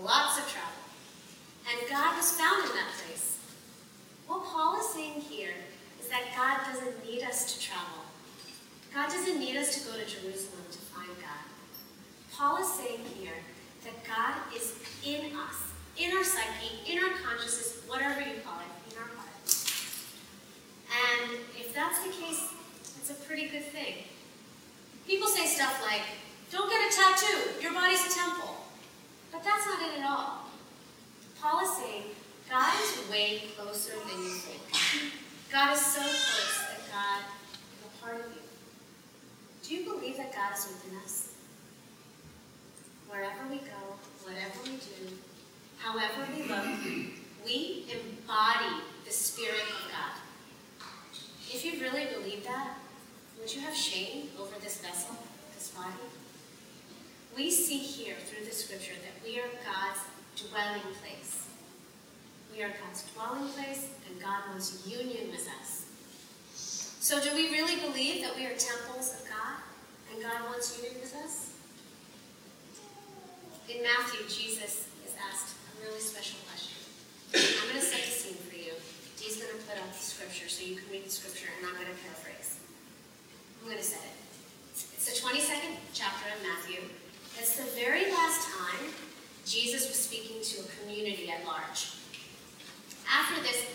Lots 0.00 0.38
of 0.38 0.48
travel. 0.48 0.78
And 1.66 1.90
God 1.90 2.16
was 2.16 2.32
found 2.32 2.62
in 2.62 2.76
that 2.76 2.92
place. 3.04 3.38
What 4.28 4.44
Paul 4.44 4.78
is 4.78 4.88
saying 4.90 5.20
here 5.20 5.54
is 6.00 6.08
that 6.08 6.22
God 6.36 6.72
doesn't 6.72 7.04
need 7.04 7.24
us 7.24 7.52
to 7.52 7.60
travel. 7.60 8.04
God 8.94 9.08
doesn't 9.08 9.38
need 9.38 9.56
us 9.56 9.74
to 9.74 9.90
go 9.90 9.98
to 9.98 10.06
Jerusalem 10.06 10.64
to 10.70 10.78
find 10.78 11.10
God. 11.20 11.44
Paul 12.32 12.62
is 12.62 12.72
saying 12.72 13.00
here 13.18 13.34
that 13.84 13.94
God 14.06 14.34
is 14.54 14.74
in 15.04 15.36
us, 15.36 15.56
in 15.98 16.16
our 16.16 16.24
psyche, 16.24 16.90
in 16.90 17.02
our 17.02 17.10
consciousness, 17.18 17.82
whatever 17.88 18.20
you 18.20 18.40
call 18.44 18.60
it. 18.60 18.77
And 20.88 21.38
if 21.56 21.74
that's 21.74 22.02
the 22.02 22.10
case, 22.10 22.52
it's 22.98 23.10
a 23.10 23.14
pretty 23.14 23.48
good 23.48 23.64
thing. 23.64 24.04
People 25.06 25.28
say 25.28 25.46
stuff 25.46 25.82
like, 25.84 26.02
don't 26.50 26.68
get 26.70 26.80
a 26.80 26.94
tattoo, 26.94 27.62
your 27.62 27.72
body's 27.72 28.04
a 28.06 28.14
temple. 28.14 28.56
But 29.30 29.44
that's 29.44 29.66
not 29.66 29.80
it 29.82 30.00
at 30.00 30.06
all. 30.06 30.44
Paul 31.40 31.60
is 31.60 31.76
saying, 31.76 32.02
God 32.50 32.72
is 32.82 33.10
way 33.10 33.42
closer 33.56 33.92
than 34.08 34.22
you 34.22 34.30
think. 34.30 35.12
God 35.52 35.74
is 35.74 35.80
so 35.80 36.00
close 36.00 36.58
that 36.68 36.80
God 36.90 37.20
is 37.24 37.86
a 37.86 38.02
part 38.02 38.20
of 38.20 38.32
you. 38.34 38.42
Do 39.62 39.74
you 39.74 39.84
believe 39.84 40.16
that 40.16 40.34
God 40.34 40.56
is 40.56 40.66
within 40.66 40.98
us? 41.00 41.32
Wherever 43.08 43.46
we 43.50 43.58
go, 43.58 43.96
whatever 44.24 44.58
we 44.64 44.76
do, 44.76 45.14
however 45.78 46.26
we 46.34 46.42
look, 46.48 46.64
we 47.44 47.86
embody 47.92 48.82
the 49.04 49.10
Spirit 49.10 49.62
of 49.62 49.90
God. 49.90 50.27
If 51.50 51.64
you 51.64 51.80
really 51.80 52.04
believe 52.12 52.44
that, 52.44 52.76
would 53.40 53.54
you 53.54 53.62
have 53.62 53.74
shame 53.74 54.28
over 54.38 54.54
this 54.60 54.82
vessel, 54.82 55.16
this 55.54 55.68
body? 55.68 55.88
We 57.34 57.50
see 57.50 57.78
here 57.78 58.16
through 58.26 58.44
the 58.44 58.52
scripture 58.52 58.92
that 59.00 59.24
we 59.24 59.40
are 59.40 59.48
God's 59.64 60.00
dwelling 60.36 60.82
place. 61.00 61.46
We 62.54 62.62
are 62.62 62.68
God's 62.68 63.04
dwelling 63.14 63.48
place, 63.52 63.88
and 64.06 64.20
God 64.20 64.50
wants 64.50 64.86
union 64.86 65.30
with 65.30 65.48
us. 65.60 65.86
So, 67.00 67.18
do 67.22 67.34
we 67.34 67.48
really 67.48 67.76
believe 67.76 68.22
that 68.22 68.36
we 68.36 68.44
are 68.44 68.54
temples 68.54 69.14
of 69.14 69.24
God, 69.24 69.62
and 70.12 70.22
God 70.22 70.50
wants 70.50 70.76
union 70.76 71.00
with 71.00 71.14
us? 71.24 71.52
In 73.70 73.82
Matthew, 73.82 74.26
Jesus 74.28 74.88
is 75.06 75.14
asked 75.32 75.54
a 75.54 75.86
really 75.86 76.00
special 76.00 76.40
question. 76.44 76.76
I'm 77.32 77.68
going 77.68 77.80
to 77.80 77.86
set 77.86 78.04
the 78.04 78.10
scene 78.10 78.36
Dee's 79.28 79.44
going 79.44 79.52
to 79.52 79.60
put 79.68 79.76
up 79.76 79.92
the 79.92 80.00
scripture 80.00 80.48
so 80.48 80.64
you 80.64 80.80
can 80.80 80.88
read 80.88 81.04
the 81.04 81.12
scripture, 81.12 81.52
and 81.52 81.68
I'm 81.68 81.76
going 81.76 81.92
to 81.92 82.00
paraphrase. 82.00 82.64
I'm 83.60 83.68
going 83.68 83.76
to 83.76 83.84
say 83.84 84.00
it. 84.00 84.16
It's 84.72 85.04
the 85.04 85.20
22nd 85.20 85.76
chapter 85.92 86.32
of 86.32 86.40
Matthew. 86.40 86.88
It's 87.36 87.60
the 87.60 87.68
very 87.76 88.08
last 88.08 88.48
time 88.48 88.88
Jesus 89.44 89.84
was 89.84 90.00
speaking 90.00 90.40
to 90.40 90.64
a 90.64 90.66
community 90.80 91.28
at 91.28 91.44
large. 91.44 92.00
After 93.04 93.44
this, 93.44 93.68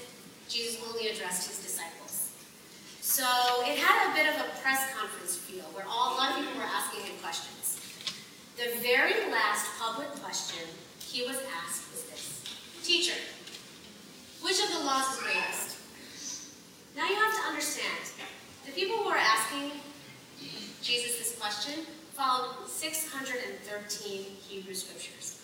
Jesus 0.50 0.81
only 0.89 1.13
addressed 1.13 1.45
his 1.45 1.62
disciples. 1.62 2.33
So 3.05 3.29
it 3.62 3.77
had 3.77 4.10
a 4.10 4.17
bit 4.17 4.33
of 4.33 4.41
a 4.41 4.50
press 4.65 4.89
conference 4.98 5.38
feel 5.38 5.69
where 5.77 5.86
all, 5.86 6.17
a 6.17 6.17
lot 6.17 6.33
of 6.33 6.41
people 6.41 6.57
were 6.57 6.65
asking 6.65 7.05
him 7.05 7.13
questions. 7.22 7.77
The 8.57 8.74
very 8.81 9.29
last 9.29 9.69
public 9.77 10.10
question 10.17 10.65
he 10.98 11.22
was 11.29 11.38
asked 11.62 11.93
was 11.93 12.10
this 12.10 12.41
Teacher, 12.81 13.22
which 14.43 14.62
of 14.62 14.69
the 14.71 14.85
laws 14.85 15.15
is 15.15 15.23
greatest? 15.23 15.77
Now 16.95 17.07
you 17.07 17.15
have 17.15 17.33
to 17.33 17.47
understand, 17.47 18.12
the 18.65 18.71
people 18.71 18.97
who 18.97 19.09
are 19.09 19.17
asking 19.17 19.71
Jesus 20.81 21.17
this 21.17 21.39
question 21.39 21.85
followed 22.13 22.67
613 22.67 24.25
Hebrew 24.47 24.73
scriptures. 24.73 25.41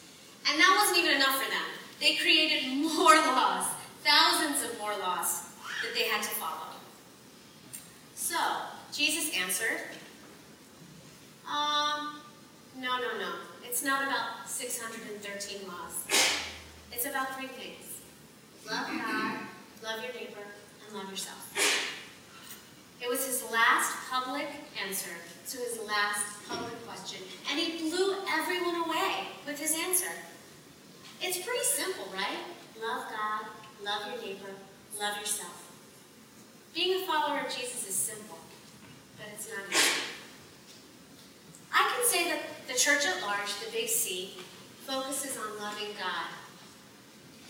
And 0.48 0.60
that 0.60 0.76
wasn't 0.78 1.00
even 1.00 1.16
enough 1.16 1.42
for 1.42 1.50
them. 1.50 1.66
They 2.00 2.16
created 2.16 2.78
more 2.84 3.16
laws, 3.16 3.66
thousands 4.04 4.64
of 4.64 4.78
more 4.80 4.98
laws 5.00 5.44
that 5.82 5.94
they 5.96 6.04
had 6.04 6.22
to 6.22 6.30
follow. 6.30 6.76
So, 8.16 8.38
Jesus 8.94 9.36
answered, 9.36 9.80
um, 11.48 12.20
no, 12.78 12.98
no, 12.98 13.18
no. 13.18 13.32
It's 13.64 13.84
not 13.84 14.04
about 14.04 14.48
613 14.48 15.68
laws. 15.68 16.06
It's 16.92 17.06
about 17.06 17.36
three 17.38 17.48
things. 17.48 17.99
Love 18.68 18.88
God, 18.88 19.40
love 19.84 20.04
your 20.04 20.14
neighbor, 20.14 20.46
and 20.86 20.96
love 20.96 21.10
yourself. 21.10 21.54
It 23.02 23.10
was 23.10 23.26
his 23.26 23.50
last 23.52 23.96
public 24.10 24.48
answer 24.86 25.12
to 25.50 25.58
his 25.58 25.80
last 25.88 26.26
public 26.48 26.74
question, 26.86 27.22
and 27.50 27.60
he 27.60 27.90
blew 27.90 28.16
everyone 28.30 28.76
away 28.88 29.28
with 29.46 29.60
his 29.60 29.74
answer. 29.74 30.12
It's 31.22 31.38
pretty 31.38 31.64
simple, 31.64 32.06
right? 32.14 32.38
Love 32.82 33.06
God, 33.10 33.46
love 33.84 34.12
your 34.12 34.22
neighbor, 34.22 34.52
love 35.00 35.18
yourself. 35.18 35.72
Being 36.74 37.02
a 37.02 37.06
follower 37.06 37.40
of 37.40 37.56
Jesus 37.56 37.88
is 37.88 37.96
simple, 37.96 38.38
but 39.18 39.28
it's 39.34 39.50
not 39.50 39.70
easy. 39.72 40.02
I 41.74 41.92
can 41.96 42.06
say 42.08 42.30
that 42.30 42.42
the 42.68 42.74
church 42.74 43.06
at 43.06 43.22
large, 43.22 43.54
the 43.66 43.72
Big 43.72 43.88
C, 43.88 44.38
focuses 44.86 45.38
on 45.38 45.60
loving 45.60 45.94
God. 46.00 46.30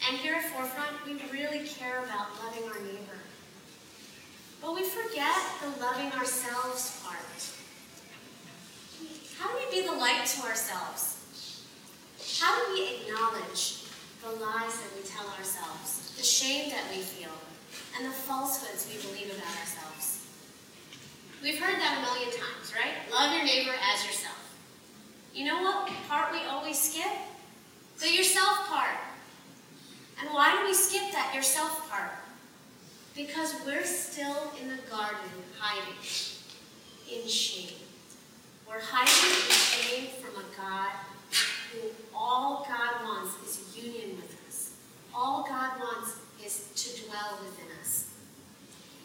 And 0.08 0.18
here 0.18 0.36
at 0.36 0.46
Forefront, 0.46 1.06
we 1.06 1.20
really 1.32 1.68
care 1.68 2.04
about 2.04 2.28
loving 2.44 2.64
our 2.70 2.80
neighbor. 2.80 3.20
But 4.62 4.76
we 4.76 4.84
forget 4.84 5.36
the 5.62 5.82
loving 5.82 6.12
ourselves 6.14 7.02
part. 7.04 7.20
How 9.40 9.52
do 9.52 9.58
we 9.66 9.82
be 9.82 9.88
the 9.88 9.94
light 9.94 10.26
to 10.26 10.42
ourselves? 10.48 11.66
How 12.40 12.56
do 12.56 12.74
we 12.74 13.02
acknowledge 13.02 13.84
the 14.22 14.32
lies 14.32 14.76
that 14.80 14.92
we 14.96 15.08
tell 15.08 15.28
ourselves, 15.38 16.14
the 16.18 16.24
shame 16.24 16.70
that 16.72 16.84
we 16.90 17.02
feel, 17.02 17.32
and 17.98 18.06
the 18.06 18.12
falsehoods 18.12 18.88
we 18.90 19.02
believe 19.02 19.34
about 19.34 19.56
ourselves? 19.60 20.28
We've 21.42 21.60
heard 21.60 21.80
that 21.80 22.00
a 22.00 22.02
million 22.02 22.38
times, 22.38 22.74
right? 22.76 22.96
Love 23.12 23.34
your 23.34 23.46
neighbor 23.46 23.72
as 23.94 24.06
yourself. 24.06 24.36
You 25.34 25.46
know 25.46 25.62
what 25.62 25.90
part 26.10 26.34
we 26.34 26.40
always 26.50 26.78
skip? 26.78 27.12
The 28.00 28.14
yourself 28.14 28.68
part. 28.68 28.96
And 30.22 30.30
why 30.32 30.56
do 30.56 30.66
we 30.66 30.74
skip 30.74 31.12
that 31.14 31.34
yourself 31.34 31.90
part? 31.90 32.12
Because 33.16 33.56
we're 33.66 33.86
still 33.86 34.52
in 34.62 34.70
the 34.70 34.82
garden 34.90 35.30
hiding 35.58 35.96
in 37.12 37.28
shame. 37.28 37.76
We're 38.68 38.82
hiding 38.82 39.30
in 39.32 39.52
shame 39.52 40.08
from 40.22 40.42
a 40.42 40.46
God 40.56 40.92
who 41.72 41.90
all 42.16 42.66
God 42.68 43.04
wants 43.04 43.36
is 43.48 43.84
union 43.84 44.18
with 44.18 44.38
us. 44.48 44.76
All 45.14 45.46
God 45.48 45.80
wants 45.80 46.18
is 46.46 46.70
to 46.76 47.06
dwell 47.08 47.40
within 47.42 47.68
us. 47.82 48.12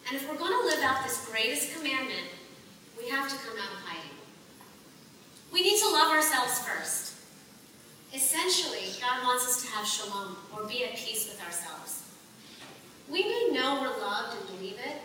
And 0.09 0.17
if 0.17 0.29
we're 0.29 0.37
going 0.37 0.53
to 0.53 0.67
live 0.67 0.83
out 0.83 1.05
this 1.05 1.27
greatest 1.31 1.75
commandment, 1.77 2.29
we 2.99 3.09
have 3.09 3.29
to 3.29 3.37
come 3.37 3.57
out 3.57 3.73
of 3.73 3.79
hiding. 3.85 4.11
We 5.53 5.63
need 5.63 5.79
to 5.81 5.89
love 5.91 6.11
ourselves 6.11 6.59
first. 6.59 7.14
Essentially, 8.15 8.95
God 9.01 9.25
wants 9.25 9.45
us 9.45 9.63
to 9.63 9.73
have 9.73 9.85
shalom, 9.85 10.37
or 10.55 10.69
be 10.69 10.85
at 10.85 10.95
peace 10.95 11.29
with 11.29 11.45
ourselves. 11.45 12.05
We 13.11 13.25
may 13.25 13.51
know 13.53 13.81
we're 13.83 14.01
loved 14.01 14.39
and 14.39 14.57
believe 14.57 14.79
it. 14.79 15.03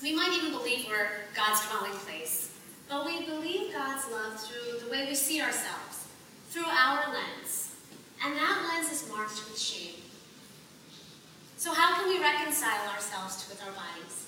We 0.00 0.14
might 0.14 0.32
even 0.32 0.52
believe 0.52 0.86
we're 0.88 1.10
God's 1.34 1.66
dwelling 1.68 1.98
place. 2.06 2.56
But 2.88 3.04
we 3.04 3.26
believe 3.26 3.72
God's 3.72 4.04
love 4.12 4.38
through 4.38 4.78
the 4.78 4.90
way 4.90 5.06
we 5.06 5.14
see 5.14 5.40
ourselves, 5.40 6.06
through 6.50 6.66
our 6.66 7.12
lens. 7.12 7.74
And 8.24 8.36
that 8.36 8.72
lens 8.72 8.92
is 8.92 9.08
marked 9.08 9.34
with 9.48 9.58
shame. 9.58 10.00
So 11.56 11.74
how 11.74 11.96
can 11.96 12.08
we 12.08 12.20
reconcile 12.20 12.88
ourselves 12.90 13.46
with 13.50 13.60
our 13.66 13.72
bodies? 13.72 14.26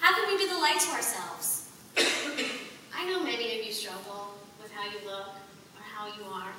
How 0.00 0.14
can 0.14 0.26
we 0.32 0.44
be 0.44 0.50
the 0.50 0.58
light 0.58 0.80
to 0.80 0.90
ourselves? 0.90 1.70
I 2.96 3.04
know 3.06 3.22
many 3.22 3.58
of 3.58 3.66
you 3.66 3.72
struggle 3.72 4.34
with 4.60 4.72
how 4.72 4.84
you 4.84 5.04
look 5.04 5.28
or 5.28 5.82
how 5.94 6.06
you 6.06 6.24
are. 6.32 6.52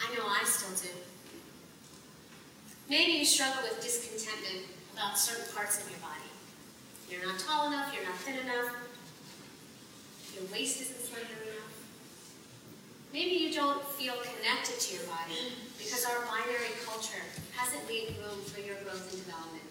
I 0.00 0.14
know 0.14 0.24
I 0.26 0.44
still 0.44 0.74
do. 0.76 0.94
Maybe 2.88 3.12
you 3.12 3.24
struggle 3.24 3.62
with 3.62 3.82
discontentment 3.82 4.66
about 4.92 5.18
certain 5.18 5.52
parts 5.54 5.82
of 5.82 5.90
your 5.90 5.98
body. 6.00 6.30
You're 7.10 7.24
not 7.26 7.38
tall 7.38 7.68
enough, 7.68 7.94
you're 7.94 8.04
not 8.04 8.16
thin 8.18 8.38
enough, 8.38 8.74
your 10.34 10.44
waist 10.52 10.80
isn't 10.82 11.00
slender 11.00 11.32
enough. 11.48 11.72
Maybe 13.12 13.36
you 13.40 13.52
don't 13.52 13.82
feel 13.96 14.14
connected 14.20 14.78
to 14.78 14.94
your 14.96 15.06
body 15.06 15.56
because 15.78 16.04
our 16.04 16.26
binary 16.26 16.76
culture 16.84 17.24
hasn't 17.56 17.88
made 17.88 18.12
room 18.20 18.42
for 18.44 18.60
your 18.60 18.76
growth 18.84 19.08
and 19.08 19.24
development. 19.24 19.64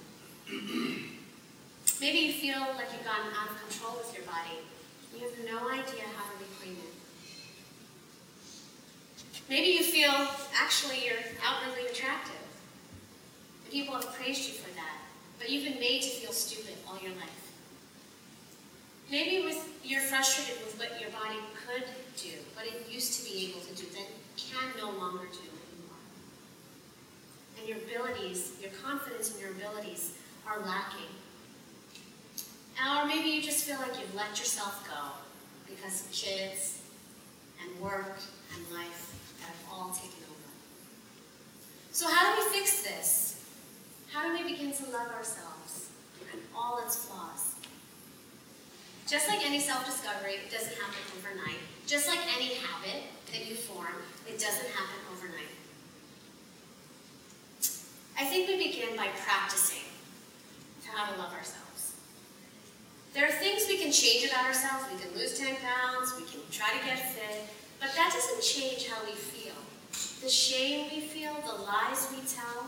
Maybe 2.01 2.17
you 2.25 2.33
feel 2.33 2.59
like 2.73 2.89
you've 2.89 3.05
gotten 3.05 3.29
out 3.37 3.53
of 3.53 3.61
control 3.61 4.01
with 4.01 4.09
your 4.17 4.25
body. 4.25 4.65
You 5.13 5.29
have 5.29 5.37
no 5.45 5.69
idea 5.69 6.09
how 6.17 6.25
to 6.25 6.35
reclaim 6.41 6.81
it. 6.81 6.94
Maybe 9.47 9.67
you 9.67 9.83
feel 9.83 10.11
actually 10.55 11.05
you're 11.05 11.21
outwardly 11.45 11.87
attractive. 11.87 12.33
People 13.69 13.93
have 13.93 14.11
praised 14.15 14.47
you 14.47 14.55
for 14.55 14.73
that, 14.75 14.97
but 15.37 15.49
you've 15.49 15.65
been 15.65 15.79
made 15.79 16.01
to 16.01 16.09
feel 16.09 16.31
stupid 16.31 16.75
all 16.87 16.97
your 16.99 17.11
life. 17.11 17.51
Maybe 19.11 19.45
with, 19.45 19.69
you're 19.83 20.01
frustrated 20.01 20.63
with 20.65 20.79
what 20.79 20.99
your 20.99 21.11
body 21.11 21.37
could 21.67 21.83
do, 22.17 22.31
what 22.55 22.65
it 22.65 22.89
used 22.89 23.19
to 23.19 23.31
be 23.31 23.49
able 23.49 23.61
to 23.61 23.75
do, 23.75 23.85
that 23.91 24.07
can 24.35 24.71
no 24.77 24.97
longer 24.97 25.25
do 25.25 25.45
anymore. 25.45 26.01
And 27.59 27.67
your 27.67 27.77
abilities, 27.77 28.53
your 28.59 28.71
confidence 28.83 29.35
in 29.35 29.41
your 29.41 29.51
abilities 29.51 30.13
are 30.47 30.59
lacking. 30.59 31.13
Or 32.83 33.05
maybe 33.05 33.29
you 33.29 33.43
just 33.43 33.65
feel 33.65 33.77
like 33.77 33.99
you've 33.99 34.15
let 34.15 34.39
yourself 34.39 34.87
go 34.87 35.11
because 35.69 36.01
of 36.01 36.11
kids 36.11 36.81
and 37.61 37.79
work 37.79 38.17
and 38.55 38.75
life 38.75 39.14
all 39.75 39.89
taken 39.89 40.23
over. 40.31 40.49
So 41.91 42.07
how 42.07 42.33
do 42.33 42.41
we 42.41 42.57
fix 42.57 42.83
this? 42.83 43.43
How 44.11 44.27
do 44.27 44.33
we 44.33 44.49
begin 44.51 44.71
to 44.71 44.83
love 44.85 45.11
ourselves 45.11 45.89
and 46.31 46.41
all 46.55 46.79
its 46.85 47.05
flaws? 47.05 47.55
Just 49.07 49.27
like 49.27 49.45
any 49.45 49.59
self-discovery, 49.59 50.33
it 50.33 50.51
doesn't 50.51 50.73
happen 50.73 51.01
overnight. 51.19 51.59
Just 51.85 52.07
like 52.07 52.19
any 52.35 52.55
habit 52.55 53.03
that 53.31 53.45
you 53.47 53.55
form, 53.55 54.01
it 54.27 54.39
doesn't 54.39 54.69
happen 54.71 54.97
overnight. 55.11 55.53
I 58.17 58.23
think 58.23 58.47
we 58.47 58.57
begin 58.57 58.95
by 58.95 59.07
practicing 59.25 59.83
how 60.87 61.11
to 61.11 61.19
love 61.19 61.33
ourselves. 61.33 61.95
There 63.13 63.25
are 63.27 63.31
things 63.31 63.65
we 63.67 63.77
can 63.77 63.91
change 63.91 64.29
about 64.29 64.45
ourselves. 64.45 64.85
We 64.91 64.99
can 64.99 65.15
lose 65.17 65.37
10 65.37 65.55
pounds, 65.57 66.13
we 66.17 66.25
can 66.25 66.39
try 66.51 66.71
to 66.77 66.85
get 66.85 66.97
fit, 66.97 67.47
but 67.79 67.89
that 67.95 68.11
doesn't 68.13 68.41
change 68.41 68.87
how 68.87 69.03
we 69.05 69.11
feel. 69.11 69.53
The 70.21 70.29
shame 70.29 70.89
we 70.93 71.01
feel, 71.01 71.33
the 71.45 71.61
lies 71.63 72.07
we 72.11 72.21
tell, 72.27 72.67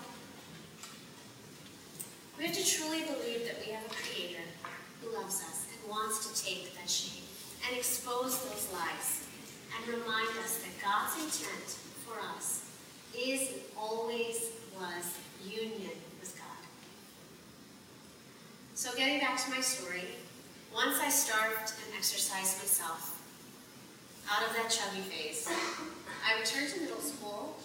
we 2.37 2.45
have 2.45 2.55
to 2.55 2.65
truly 2.65 3.01
believe 3.01 3.47
that 3.47 3.57
we 3.65 3.71
have 3.73 3.83
a 3.85 3.89
creator 3.89 4.43
who 5.01 5.15
loves 5.15 5.41
us 5.41 5.65
and 5.71 5.89
wants 5.89 6.27
to 6.27 6.45
take 6.45 6.75
that 6.77 6.89
shame 6.89 7.23
and 7.67 7.75
expose 7.75 8.37
those 8.43 8.69
lies 8.73 9.25
and 9.75 9.87
remind 9.87 10.29
us 10.43 10.59
that 10.59 10.71
God's 10.81 11.15
intent 11.23 11.77
for 12.05 12.19
us 12.35 12.65
is 13.17 13.41
and 13.49 13.61
always 13.75 14.51
was 14.75 15.17
union 15.43 15.97
with 16.19 16.37
God. 16.37 16.67
So 18.75 18.95
getting 18.95 19.19
back 19.19 19.43
to 19.43 19.49
my 19.49 19.61
story, 19.61 20.03
once 20.73 20.99
I 21.01 21.09
starved 21.09 21.73
and 21.85 21.97
exercised 21.97 22.59
myself 22.59 23.16
out 24.29 24.47
of 24.47 24.53
that 24.55 24.69
chubby 24.69 25.01
phase, 25.01 25.47
I 26.25 26.39
returned 26.39 26.73
to 26.73 26.81
middle 26.81 26.99
school, 26.99 27.57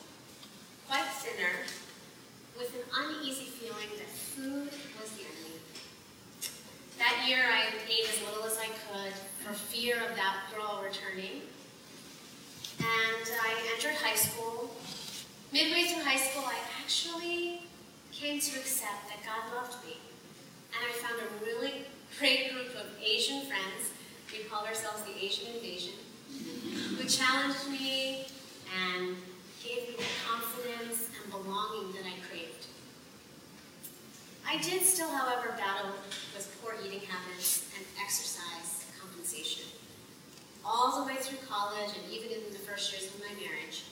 quite 0.88 1.04
thinner, 1.18 1.66
with 2.56 2.74
an 2.74 2.82
uneasy 2.94 3.46
feeling 3.46 3.88
that 3.98 4.08
food 4.08 4.70
was 5.00 5.10
the 5.12 5.24
enemy. 5.26 5.58
That 6.98 7.26
year 7.26 7.42
I 7.50 7.64
ate 7.88 8.08
as 8.08 8.22
little 8.22 8.44
as 8.44 8.58
I 8.58 8.66
could 8.66 9.12
for 9.44 9.52
fear 9.54 9.96
of 9.96 10.14
that 10.16 10.36
girl 10.54 10.82
returning. 10.84 11.42
And 12.78 13.26
I 13.42 13.74
entered 13.74 13.94
high 13.94 14.16
school. 14.16 14.70
Midway 15.52 15.84
through 15.84 16.04
high 16.04 16.16
school, 16.16 16.44
I 16.46 16.56
actually 16.80 17.62
came 18.12 18.40
to 18.40 18.58
accept 18.58 19.08
that 19.08 19.18
God 19.26 19.54
loved 19.54 19.84
me. 19.84 19.96
And 20.72 20.80
I 20.88 20.92
found 21.02 21.20
a 21.20 21.44
really 21.44 21.84
great 22.18 22.52
group 22.52 22.70
of 22.76 22.86
Asian 23.02 23.42
friends. 23.46 23.90
We 24.32 24.44
called 24.44 24.66
ourselves 24.66 25.02
the 25.02 25.12
Asian 25.22 25.54
Invasion, 25.54 25.94
who 26.96 27.04
challenged 27.08 27.68
me 27.70 28.26
and 28.72 29.16
gave 29.62 29.88
me 29.88 29.94
the 29.96 30.04
confidence 30.28 31.08
and 31.16 31.30
belonging 31.30 31.92
that 31.92 32.04
I 32.04 32.14
craved. 32.28 32.66
I 34.46 34.58
did 34.60 34.82
still, 34.82 35.08
however, 35.08 35.54
battle 35.56 35.92
with 36.34 36.58
poor 36.60 36.74
eating 36.84 37.00
habits 37.00 37.70
and 37.76 37.86
exercise 38.02 38.86
compensation, 39.00 39.64
all 40.64 41.00
the 41.00 41.06
way 41.06 41.16
through 41.20 41.38
college 41.48 41.90
and 41.96 42.12
even 42.12 42.30
in 42.30 42.52
the 42.52 42.58
first 42.58 42.92
years 42.92 43.06
of 43.14 43.20
my 43.20 43.32
marriage. 43.40 43.84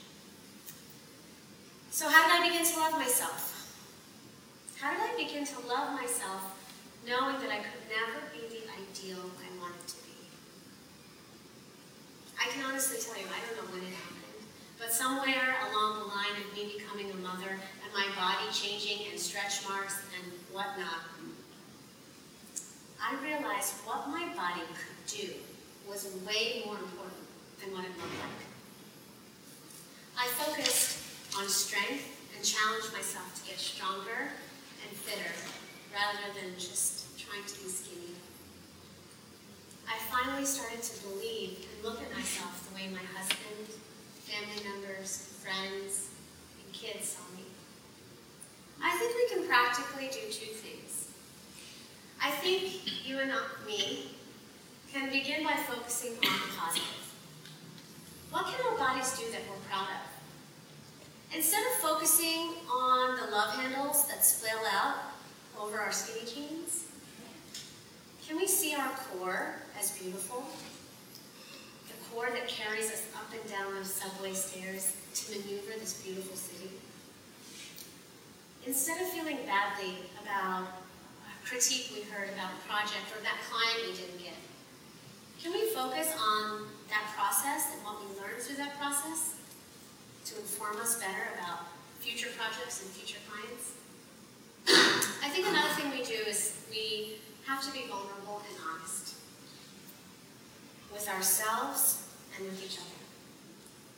So 1.91 2.07
how 2.07 2.27
did 2.27 2.41
I 2.41 2.47
begin 2.47 2.65
to 2.65 2.79
love 2.79 2.93
myself? 2.93 3.75
How 4.79 4.91
did 4.91 5.01
I 5.01 5.15
begin 5.15 5.45
to 5.45 5.59
love 5.67 5.93
myself 5.93 6.57
knowing 7.05 7.35
that 7.41 7.51
I 7.51 7.57
could 7.57 7.85
never 7.89 8.25
be 8.33 8.47
the 8.47 8.63
ideal 8.71 9.19
I 9.19 9.61
wanted 9.61 9.87
to 9.87 9.95
be? 9.95 10.00
I 12.41 12.49
can 12.49 12.65
honestly 12.65 12.97
tell 12.97 13.21
you, 13.21 13.29
I 13.29 13.37
don't 13.45 13.61
know 13.61 13.69
when 13.69 13.85
it 13.85 13.93
happened. 13.93 14.17
But 14.79 14.91
somewhere 14.91 15.61
along 15.69 15.99
the 16.01 16.09
line 16.09 16.33
of 16.41 16.49
me 16.57 16.73
becoming 16.73 17.11
a 17.11 17.19
mother 17.21 17.53
and 17.53 17.89
my 17.93 18.09
body 18.17 18.49
changing 18.51 19.05
and 19.11 19.19
stretch 19.19 19.61
marks 19.69 20.01
and 20.17 20.33
whatnot, 20.49 21.05
I 22.97 23.13
realized 23.21 23.85
what 23.85 24.09
my 24.09 24.25
body 24.33 24.65
could 24.73 25.05
do 25.05 25.29
was 25.87 26.09
way 26.25 26.63
more 26.65 26.81
important 26.81 27.29
than 27.61 27.73
what 27.73 27.85
it 27.85 27.93
looked 28.01 28.17
like. 28.25 28.41
I 30.17 30.25
focused 30.33 30.97
on 31.37 31.47
strength 31.47 32.09
and 32.35 32.43
challenged 32.43 32.91
myself 32.91 33.29
to 33.37 33.49
get 33.49 33.59
stronger 33.59 34.33
and 34.81 34.97
fitter 34.97 35.29
rather 35.93 36.33
than 36.33 36.57
just 36.57 37.19
trying 37.19 37.45
to 37.45 37.53
be 37.61 37.69
skinny. 37.69 38.17
I 39.91 39.97
finally 40.09 40.45
started 40.45 40.81
to 40.81 41.03
believe 41.03 41.67
and 41.67 41.83
look 41.83 42.01
at 42.01 42.09
myself 42.15 42.65
the 42.69 42.75
way 42.75 42.87
my 42.87 43.03
husband 43.11 43.67
family 44.23 44.63
members, 44.63 45.35
friends, 45.43 46.11
and 46.63 46.73
kids 46.73 47.09
saw 47.09 47.35
me. 47.35 47.43
I 48.81 48.97
think 48.97 49.11
we 49.15 49.35
can 49.35 49.47
practically 49.49 50.07
do 50.07 50.31
two 50.31 50.53
things. 50.53 51.09
I 52.23 52.31
think 52.31 53.05
you 53.05 53.19
and 53.19 53.33
me 53.67 54.15
can 54.93 55.11
begin 55.11 55.43
by 55.43 55.55
focusing 55.67 56.13
on 56.13 56.21
the 56.21 56.55
positive. 56.57 57.13
What 58.29 58.45
can 58.45 58.65
our 58.65 58.77
bodies 58.77 59.11
do 59.19 59.29
that 59.31 59.41
we're 59.49 59.57
proud 59.69 59.87
of? 59.89 61.35
Instead 61.35 61.63
of 61.65 61.81
focusing 61.81 62.53
on 62.71 63.17
the 63.19 63.31
love 63.31 63.55
handles 63.55 64.07
that 64.07 64.23
spill 64.23 64.59
out 64.71 64.95
over 65.59 65.79
our 65.79 65.91
skinny 65.91 66.25
jeans, 66.25 66.85
can 68.27 68.37
we 68.37 68.47
see 68.47 68.75
our 68.75 68.89
core 68.89 69.55
as 69.79 69.97
beautiful? 69.97 70.43
The 71.87 72.09
core 72.09 72.29
that 72.31 72.47
carries 72.47 72.91
us 72.91 73.05
up 73.15 73.31
and 73.33 73.51
down 73.51 73.73
those 73.75 73.93
subway 73.93 74.33
stairs 74.33 74.95
to 75.15 75.31
maneuver 75.31 75.73
this 75.79 76.01
beautiful 76.01 76.35
city? 76.35 76.69
Instead 78.65 79.01
of 79.01 79.07
feeling 79.09 79.37
badly 79.45 79.95
about 80.21 80.67
a 81.25 81.47
critique 81.47 81.91
we 81.95 82.03
heard 82.11 82.29
about 82.29 82.51
a 82.53 82.69
project 82.69 83.09
or 83.17 83.21
that 83.23 83.37
client 83.49 83.89
we 83.89 83.97
didn't 83.97 84.21
get, 84.21 84.37
can 85.41 85.51
we 85.51 85.73
focus 85.73 86.13
on 86.19 86.67
that 86.89 87.01
process 87.17 87.73
and 87.73 87.83
what 87.83 87.97
we 87.99 88.07
learned 88.21 88.39
through 88.39 88.57
that 88.57 88.77
process 88.77 89.35
to 90.25 90.35
inform 90.37 90.77
us 90.77 90.99
better 90.99 91.33
about 91.41 91.65
future 91.99 92.29
projects 92.37 92.83
and 92.83 92.91
future 92.91 93.17
clients? 93.27 93.73
I 95.23 95.29
think 95.29 95.47
another 95.47 95.73
thing 95.73 95.89
we 95.89 96.05
do 96.05 96.21
is 96.29 96.61
we 96.69 97.17
have 97.51 97.67
to 97.67 97.73
be 97.73 97.83
vulnerable 97.91 98.39
and 98.47 98.55
honest 98.63 99.15
with 100.87 101.03
ourselves 101.09 102.07
and 102.37 102.47
with 102.47 102.63
each 102.63 102.79
other. 102.79 102.95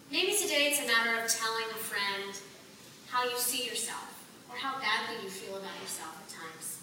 Maybe 0.10 0.34
today 0.34 0.74
it's 0.74 0.82
a 0.82 0.90
matter 0.90 1.22
of 1.22 1.30
telling 1.30 1.70
a 1.70 1.78
friend 1.78 2.34
how 3.14 3.30
you 3.30 3.38
see 3.38 3.70
yourself 3.70 4.10
or 4.50 4.58
how 4.58 4.82
badly 4.82 5.22
you 5.22 5.30
feel 5.30 5.62
about 5.62 5.78
yourself 5.86 6.18
at 6.18 6.34
times. 6.34 6.82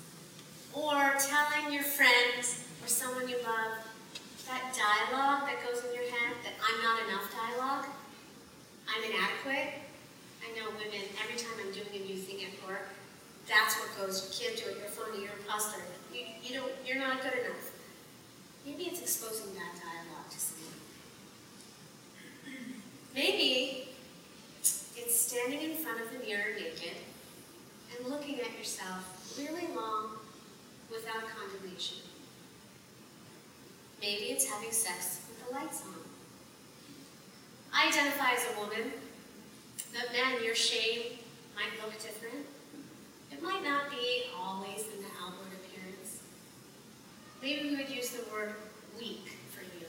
Or 0.70 1.18
telling 1.18 1.74
your 1.74 1.82
friend 1.82 2.38
or 2.38 2.86
someone 2.86 3.28
you 3.28 3.42
love 3.42 3.82
that 4.46 4.70
dialogue 4.70 5.50
that 5.50 5.58
goes 5.66 5.82
in 5.82 5.90
your 5.90 6.06
head, 6.06 6.38
that 6.46 6.54
I'm 6.54 6.78
not 6.86 7.02
enough 7.02 7.26
dialogue, 7.34 7.86
I'm 8.86 9.02
inadequate. 9.10 9.74
I 10.38 10.54
know 10.54 10.70
women, 10.78 11.02
every 11.18 11.34
time 11.34 11.58
I'm 11.58 11.74
doing 11.74 11.90
a 11.98 12.06
new 12.06 12.18
thing 12.22 12.46
at 12.46 12.54
work, 12.62 12.94
that's 13.48 13.76
what 13.78 13.88
goes, 13.98 14.24
you 14.26 14.46
can't 14.46 14.58
do 14.58 14.70
it, 14.70 14.78
you're 14.78 14.88
phony, 14.88 15.24
you're 15.24 15.32
imposter. 15.40 15.80
You, 16.12 16.26
you 16.42 16.54
don't, 16.54 16.72
you're 16.86 16.98
not 16.98 17.22
good 17.22 17.32
enough. 17.32 17.70
Maybe 18.66 18.84
it's 18.84 19.00
exposing 19.00 19.54
that 19.54 19.72
dialogue 19.80 20.30
to 20.30 20.38
someone. 20.38 20.74
Maybe 23.14 23.88
it's 24.60 25.20
standing 25.20 25.70
in 25.70 25.76
front 25.76 26.00
of 26.00 26.12
the 26.12 26.24
mirror 26.24 26.54
naked 26.54 26.98
and 27.96 28.08
looking 28.08 28.40
at 28.40 28.56
yourself 28.56 29.36
really 29.38 29.66
long 29.74 30.10
without 30.90 31.22
condemnation. 31.28 31.98
Maybe 34.00 34.24
it's 34.24 34.48
having 34.48 34.70
sex 34.70 35.20
with 35.28 35.46
the 35.46 35.54
lights 35.54 35.82
on. 35.82 35.94
I 37.72 37.88
identify 37.88 38.32
as 38.32 38.46
a 38.54 38.60
woman, 38.60 38.92
but 39.92 40.12
men, 40.12 40.44
your 40.44 40.54
shame 40.54 41.18
might 41.54 41.84
look 41.84 41.92
different. 41.94 42.46
It 43.40 43.44
might 43.44 43.64
not 43.64 43.90
be 43.90 44.24
always 44.38 44.84
in 44.92 45.00
the 45.00 45.08
outward 45.24 45.48
appearance. 45.56 46.20
Maybe 47.40 47.70
we 47.70 47.76
would 47.76 47.88
use 47.88 48.10
the 48.10 48.30
word 48.30 48.52
weak 48.98 49.38
for 49.50 49.62
you. 49.62 49.86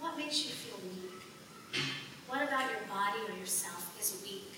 What 0.00 0.18
makes 0.18 0.44
you 0.44 0.50
feel 0.50 0.80
weak? 0.82 1.22
What 2.26 2.42
about 2.42 2.68
your 2.68 2.80
body 2.88 3.18
or 3.28 3.38
yourself 3.38 3.94
is 4.00 4.20
weak? 4.24 4.50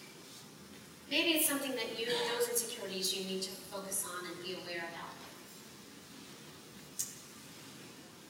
Maybe 1.10 1.36
it's 1.36 1.46
something 1.46 1.72
that 1.72 2.00
you, 2.00 2.06
those 2.06 2.48
insecurities, 2.48 3.14
you 3.14 3.28
need 3.28 3.42
to 3.42 3.50
focus 3.50 4.06
on 4.08 4.24
and 4.24 4.42
be 4.42 4.54
aware 4.54 4.88
about. 4.88 5.12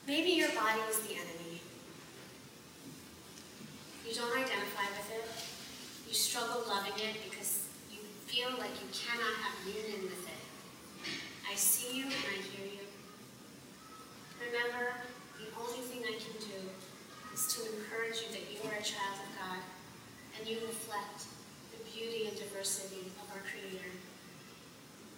Maybe 0.08 0.30
your 0.30 0.48
body 0.48 0.80
is 0.90 0.98
the 1.06 1.14
enemy. 1.14 1.60
You 4.08 4.12
don't 4.12 4.36
identify 4.36 4.90
with 4.90 5.12
it. 5.14 6.08
You 6.08 6.14
struggle 6.14 6.64
loving 6.66 6.94
it 6.98 7.29
feel 8.40 8.56
like 8.56 8.72
you 8.80 8.88
cannot 8.88 9.36
have 9.44 9.52
union 9.68 10.00
with 10.08 10.24
it. 10.24 10.40
I 11.44 11.54
see 11.54 11.98
you 11.98 12.04
and 12.04 12.24
I 12.24 12.40
hear 12.40 12.64
you. 12.64 12.88
Remember, 14.40 14.96
the 15.36 15.52
only 15.60 15.84
thing 15.84 16.00
I 16.08 16.16
can 16.16 16.40
do 16.40 16.56
is 17.36 17.44
to 17.52 17.68
encourage 17.68 18.24
you 18.24 18.32
that 18.32 18.48
you 18.48 18.64
are 18.64 18.80
a 18.80 18.82
child 18.82 19.20
of 19.20 19.28
God 19.36 19.60
and 20.38 20.48
you 20.48 20.56
reflect 20.64 21.28
the 21.76 21.84
beauty 21.84 22.32
and 22.32 22.36
diversity 22.38 23.12
of 23.20 23.28
our 23.36 23.44
Creator. 23.44 23.92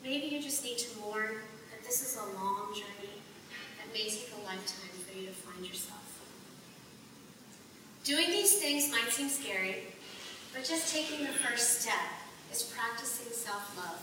Maybe 0.03 0.35
you 0.35 0.43
just 0.43 0.65
need 0.65 0.79
to 0.79 0.99
mourn 0.99 1.47
that 1.71 1.87
this 1.87 2.03
is 2.03 2.19
a 2.19 2.27
long 2.35 2.75
journey 2.75 3.23
that 3.79 3.87
may 3.95 4.11
take 4.11 4.35
a 4.35 4.43
lifetime 4.43 4.99
for 5.07 5.15
you 5.15 5.31
to 5.31 5.33
find 5.47 5.65
yourself. 5.65 6.03
Doing 8.03 8.31
these 8.31 8.59
things 8.59 8.91
might 8.91 9.15
seem 9.15 9.29
scary, 9.29 9.95
but 10.53 10.65
just 10.65 10.93
taking 10.93 11.23
the 11.23 11.39
first 11.39 11.83
step 11.83 12.03
is 12.53 12.69
practicing 12.77 13.33
self-love. 13.33 13.97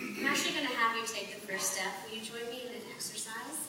I'm 0.00 0.24
actually 0.24 0.56
going 0.56 0.66
to 0.66 0.72
have 0.80 0.96
you 0.96 1.04
take 1.04 1.28
the 1.36 1.44
first 1.44 1.76
step. 1.76 1.92
Will 2.08 2.16
you 2.16 2.24
join 2.24 2.40
me 2.48 2.64
in 2.64 2.72
an 2.72 2.88
exercise? 2.94 3.68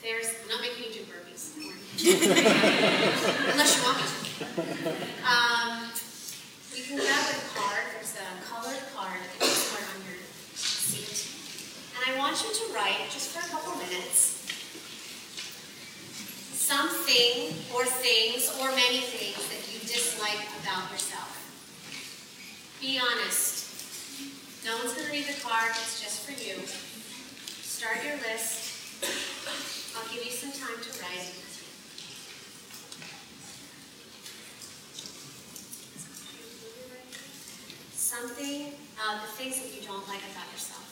There's, 0.00 0.32
I'm 0.40 0.48
not 0.48 0.60
making 0.64 0.88
you 0.88 0.92
do 0.92 1.02
burpees. 1.12 1.52
Unless 3.52 3.76
you 3.76 3.82
want 3.84 4.00
me 4.00 4.08
to. 4.08 4.24
Um, 5.20 5.92
you 6.72 6.82
can 6.82 6.96
grab 6.96 7.24
a 7.28 7.36
card. 7.52 7.84
There's 7.92 8.16
a 8.16 8.28
colored 8.48 8.80
card 8.96 9.20
card 9.36 9.84
on 9.84 10.00
your 10.08 10.16
seat. 10.56 11.28
And 11.92 12.08
I 12.08 12.18
want 12.18 12.40
you 12.40 12.48
to 12.56 12.64
write, 12.72 13.04
just 13.12 13.36
for 13.36 13.44
a 13.44 13.48
couple 13.52 13.76
minutes, 13.84 14.48
something 16.56 17.52
or 17.76 17.84
things 17.84 18.48
or 18.60 18.72
many 18.72 19.04
things 19.12 19.44
that 19.52 19.60
you 19.68 19.80
dislike 19.80 20.40
about 20.64 20.90
yourself. 20.90 21.13
Be 22.84 23.00
honest. 23.00 23.64
No 24.66 24.76
one's 24.76 24.92
going 24.92 25.06
to 25.06 25.12
read 25.12 25.24
the 25.24 25.40
card. 25.40 25.70
It's 25.70 26.02
just 26.02 26.20
for 26.20 26.32
you. 26.32 26.60
Start 26.66 28.04
your 28.04 28.16
list. 28.16 29.00
I'll 29.96 30.06
give 30.12 30.22
you 30.22 30.30
some 30.30 30.52
time 30.52 30.76
to 30.82 30.90
write. 31.00 31.32
something, 37.94 38.72
uh, 39.00 39.20
the 39.22 39.32
things 39.32 39.58
that 39.62 39.74
you 39.74 39.80
don't 39.88 40.06
like 40.06 40.20
about 40.30 40.52
yourself. 40.52 40.84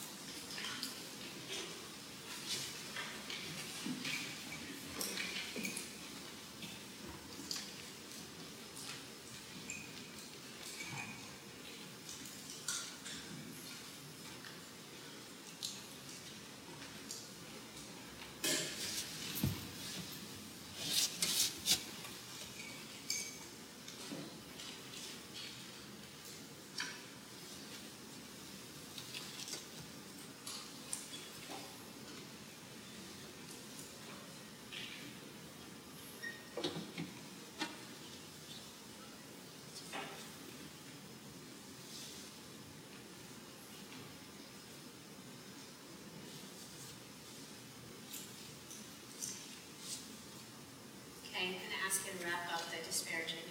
Okay, 51.32 51.32
I'm 51.43 51.59
going 51.59 51.75
to 51.75 51.83
ask 51.83 52.07
you 52.07 52.15
to 52.15 52.23
wrap 52.23 52.47
up 52.55 52.63
the 52.71 52.79
disparaging. 52.87 53.43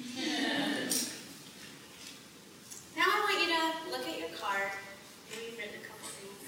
now 2.96 3.04
I 3.04 3.20
want 3.20 3.36
you 3.36 3.52
to 3.52 3.62
look 3.92 4.08
at 4.08 4.16
your 4.16 4.32
card. 4.32 4.72
Maybe 5.28 5.52
you've 5.52 5.60
written 5.60 5.76
a 5.76 5.84
couple 5.84 6.08
things. 6.08 6.40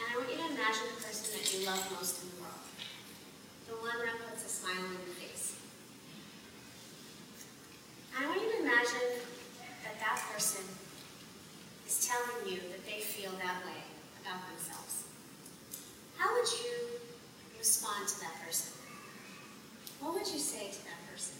And 0.00 0.04
I 0.08 0.16
want 0.16 0.32
you 0.32 0.40
to 0.40 0.48
imagine 0.56 0.88
the 0.96 1.04
person 1.04 1.36
that 1.36 1.44
you 1.52 1.68
love 1.68 1.76
most 1.92 2.24
in 2.24 2.32
the 2.32 2.40
world. 2.40 2.64
The 3.68 3.76
one 3.84 4.00
that 4.00 4.16
puts 4.32 4.48
a 4.48 4.52
smile 4.64 4.80
on 4.80 4.96
your 4.96 5.12
face. 5.20 5.60
And 8.16 8.24
I 8.24 8.32
want 8.32 8.40
you 8.40 8.48
to 8.56 8.64
imagine 8.64 9.20
that 9.84 10.00
that 10.00 10.24
person 10.32 10.64
is 11.84 12.08
telling 12.08 12.48
you 12.48 12.64
that 12.72 12.80
they 12.88 13.04
feel 13.04 13.36
that 13.44 13.60
way 13.68 13.84
about 14.24 14.40
themselves. 14.48 15.04
How 16.16 16.32
would 16.32 16.48
you 16.48 16.96
respond 17.60 18.08
to 18.08 18.24
that 18.24 18.40
person? 18.40 18.80
What 20.00 20.14
would 20.14 20.26
you 20.26 20.38
say 20.38 20.70
to 20.70 20.84
that 20.84 21.00
person? 21.10 21.36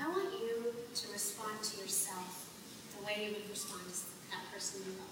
I 0.00 0.08
want 0.08 0.32
you 0.32 0.74
to 0.94 1.12
respond 1.12 1.62
to 1.62 1.80
yourself 1.80 2.50
the 2.96 3.06
way 3.06 3.26
you 3.26 3.34
would 3.34 3.48
respond 3.48 3.82
to 3.82 4.30
that 4.30 4.52
person 4.52 4.82
you 4.86 4.92
love. 4.98 5.08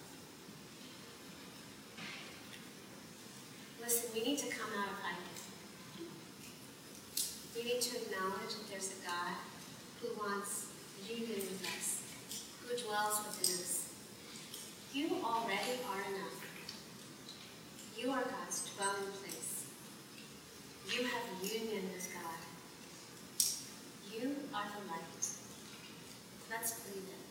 Listen, 3.80 4.10
we 4.14 4.20
need 4.22 4.38
to 4.38 4.48
come 4.48 4.70
out 4.78 4.88
of 4.88 4.98
hiding. 5.02 5.30
We 7.56 7.64
need 7.64 7.80
to 7.80 7.96
acknowledge 7.96 8.54
that 8.54 8.70
there's 8.70 8.92
a 8.92 9.06
God 9.06 9.34
who 10.00 10.08
wants 10.20 10.66
union 11.08 11.40
with 11.40 11.64
us, 11.76 12.02
who 12.62 12.76
dwells 12.76 13.24
within 13.26 13.54
us. 13.54 13.88
You 14.92 15.08
already 15.24 15.80
are 15.88 16.02
enough. 16.14 16.38
You 17.96 18.10
are 18.10 18.22
God's 18.22 18.70
dwelling 18.76 19.12
place. 19.20 19.39
You 20.92 21.04
have 21.04 21.22
union 21.40 21.84
with 21.94 22.08
God. 22.12 22.40
You 24.12 24.34
are 24.52 24.66
the 24.66 24.90
light. 24.90 25.26
Let's 26.50 26.80
believe 26.80 27.06
it. 27.06 27.22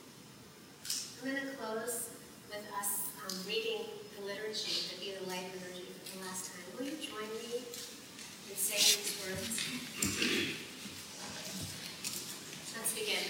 I'm 1.20 1.32
going 1.32 1.46
to 1.46 1.58
close 1.58 2.12
with 2.48 2.64
us 2.80 3.10
um, 3.20 3.36
reading 3.46 3.84
the 4.16 4.26
liturgy, 4.26 4.96
the 4.96 5.02
Be 5.02 5.12
the 5.20 5.28
Light 5.30 5.52
liturgy 5.52 5.92
for 6.06 6.20
the 6.20 6.26
last 6.26 6.54
time. 6.54 6.64
Will 6.80 6.86
you 6.86 6.96
join 7.04 7.28
me 7.36 7.60
in 8.48 8.56
saying 8.56 9.04
these 9.04 9.20
words? 9.28 9.52
Let's 12.80 12.94
begin. 12.96 13.28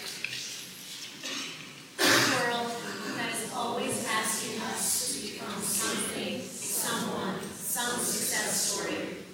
A 1.97 2.05
world 2.37 2.71
that 3.17 3.33
is 3.33 3.51
always 3.55 4.05
asking 4.07 4.61
us 4.61 5.09
to 5.09 5.31
become 5.31 5.59
something, 5.59 6.39
someone, 6.41 7.41
some 7.55 7.97
success 7.97 8.53
story. 8.53 9.25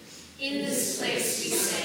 In 0.46 0.62
this 0.62 1.00
place 1.00 1.44
we 1.44 1.50
say, 1.50 1.85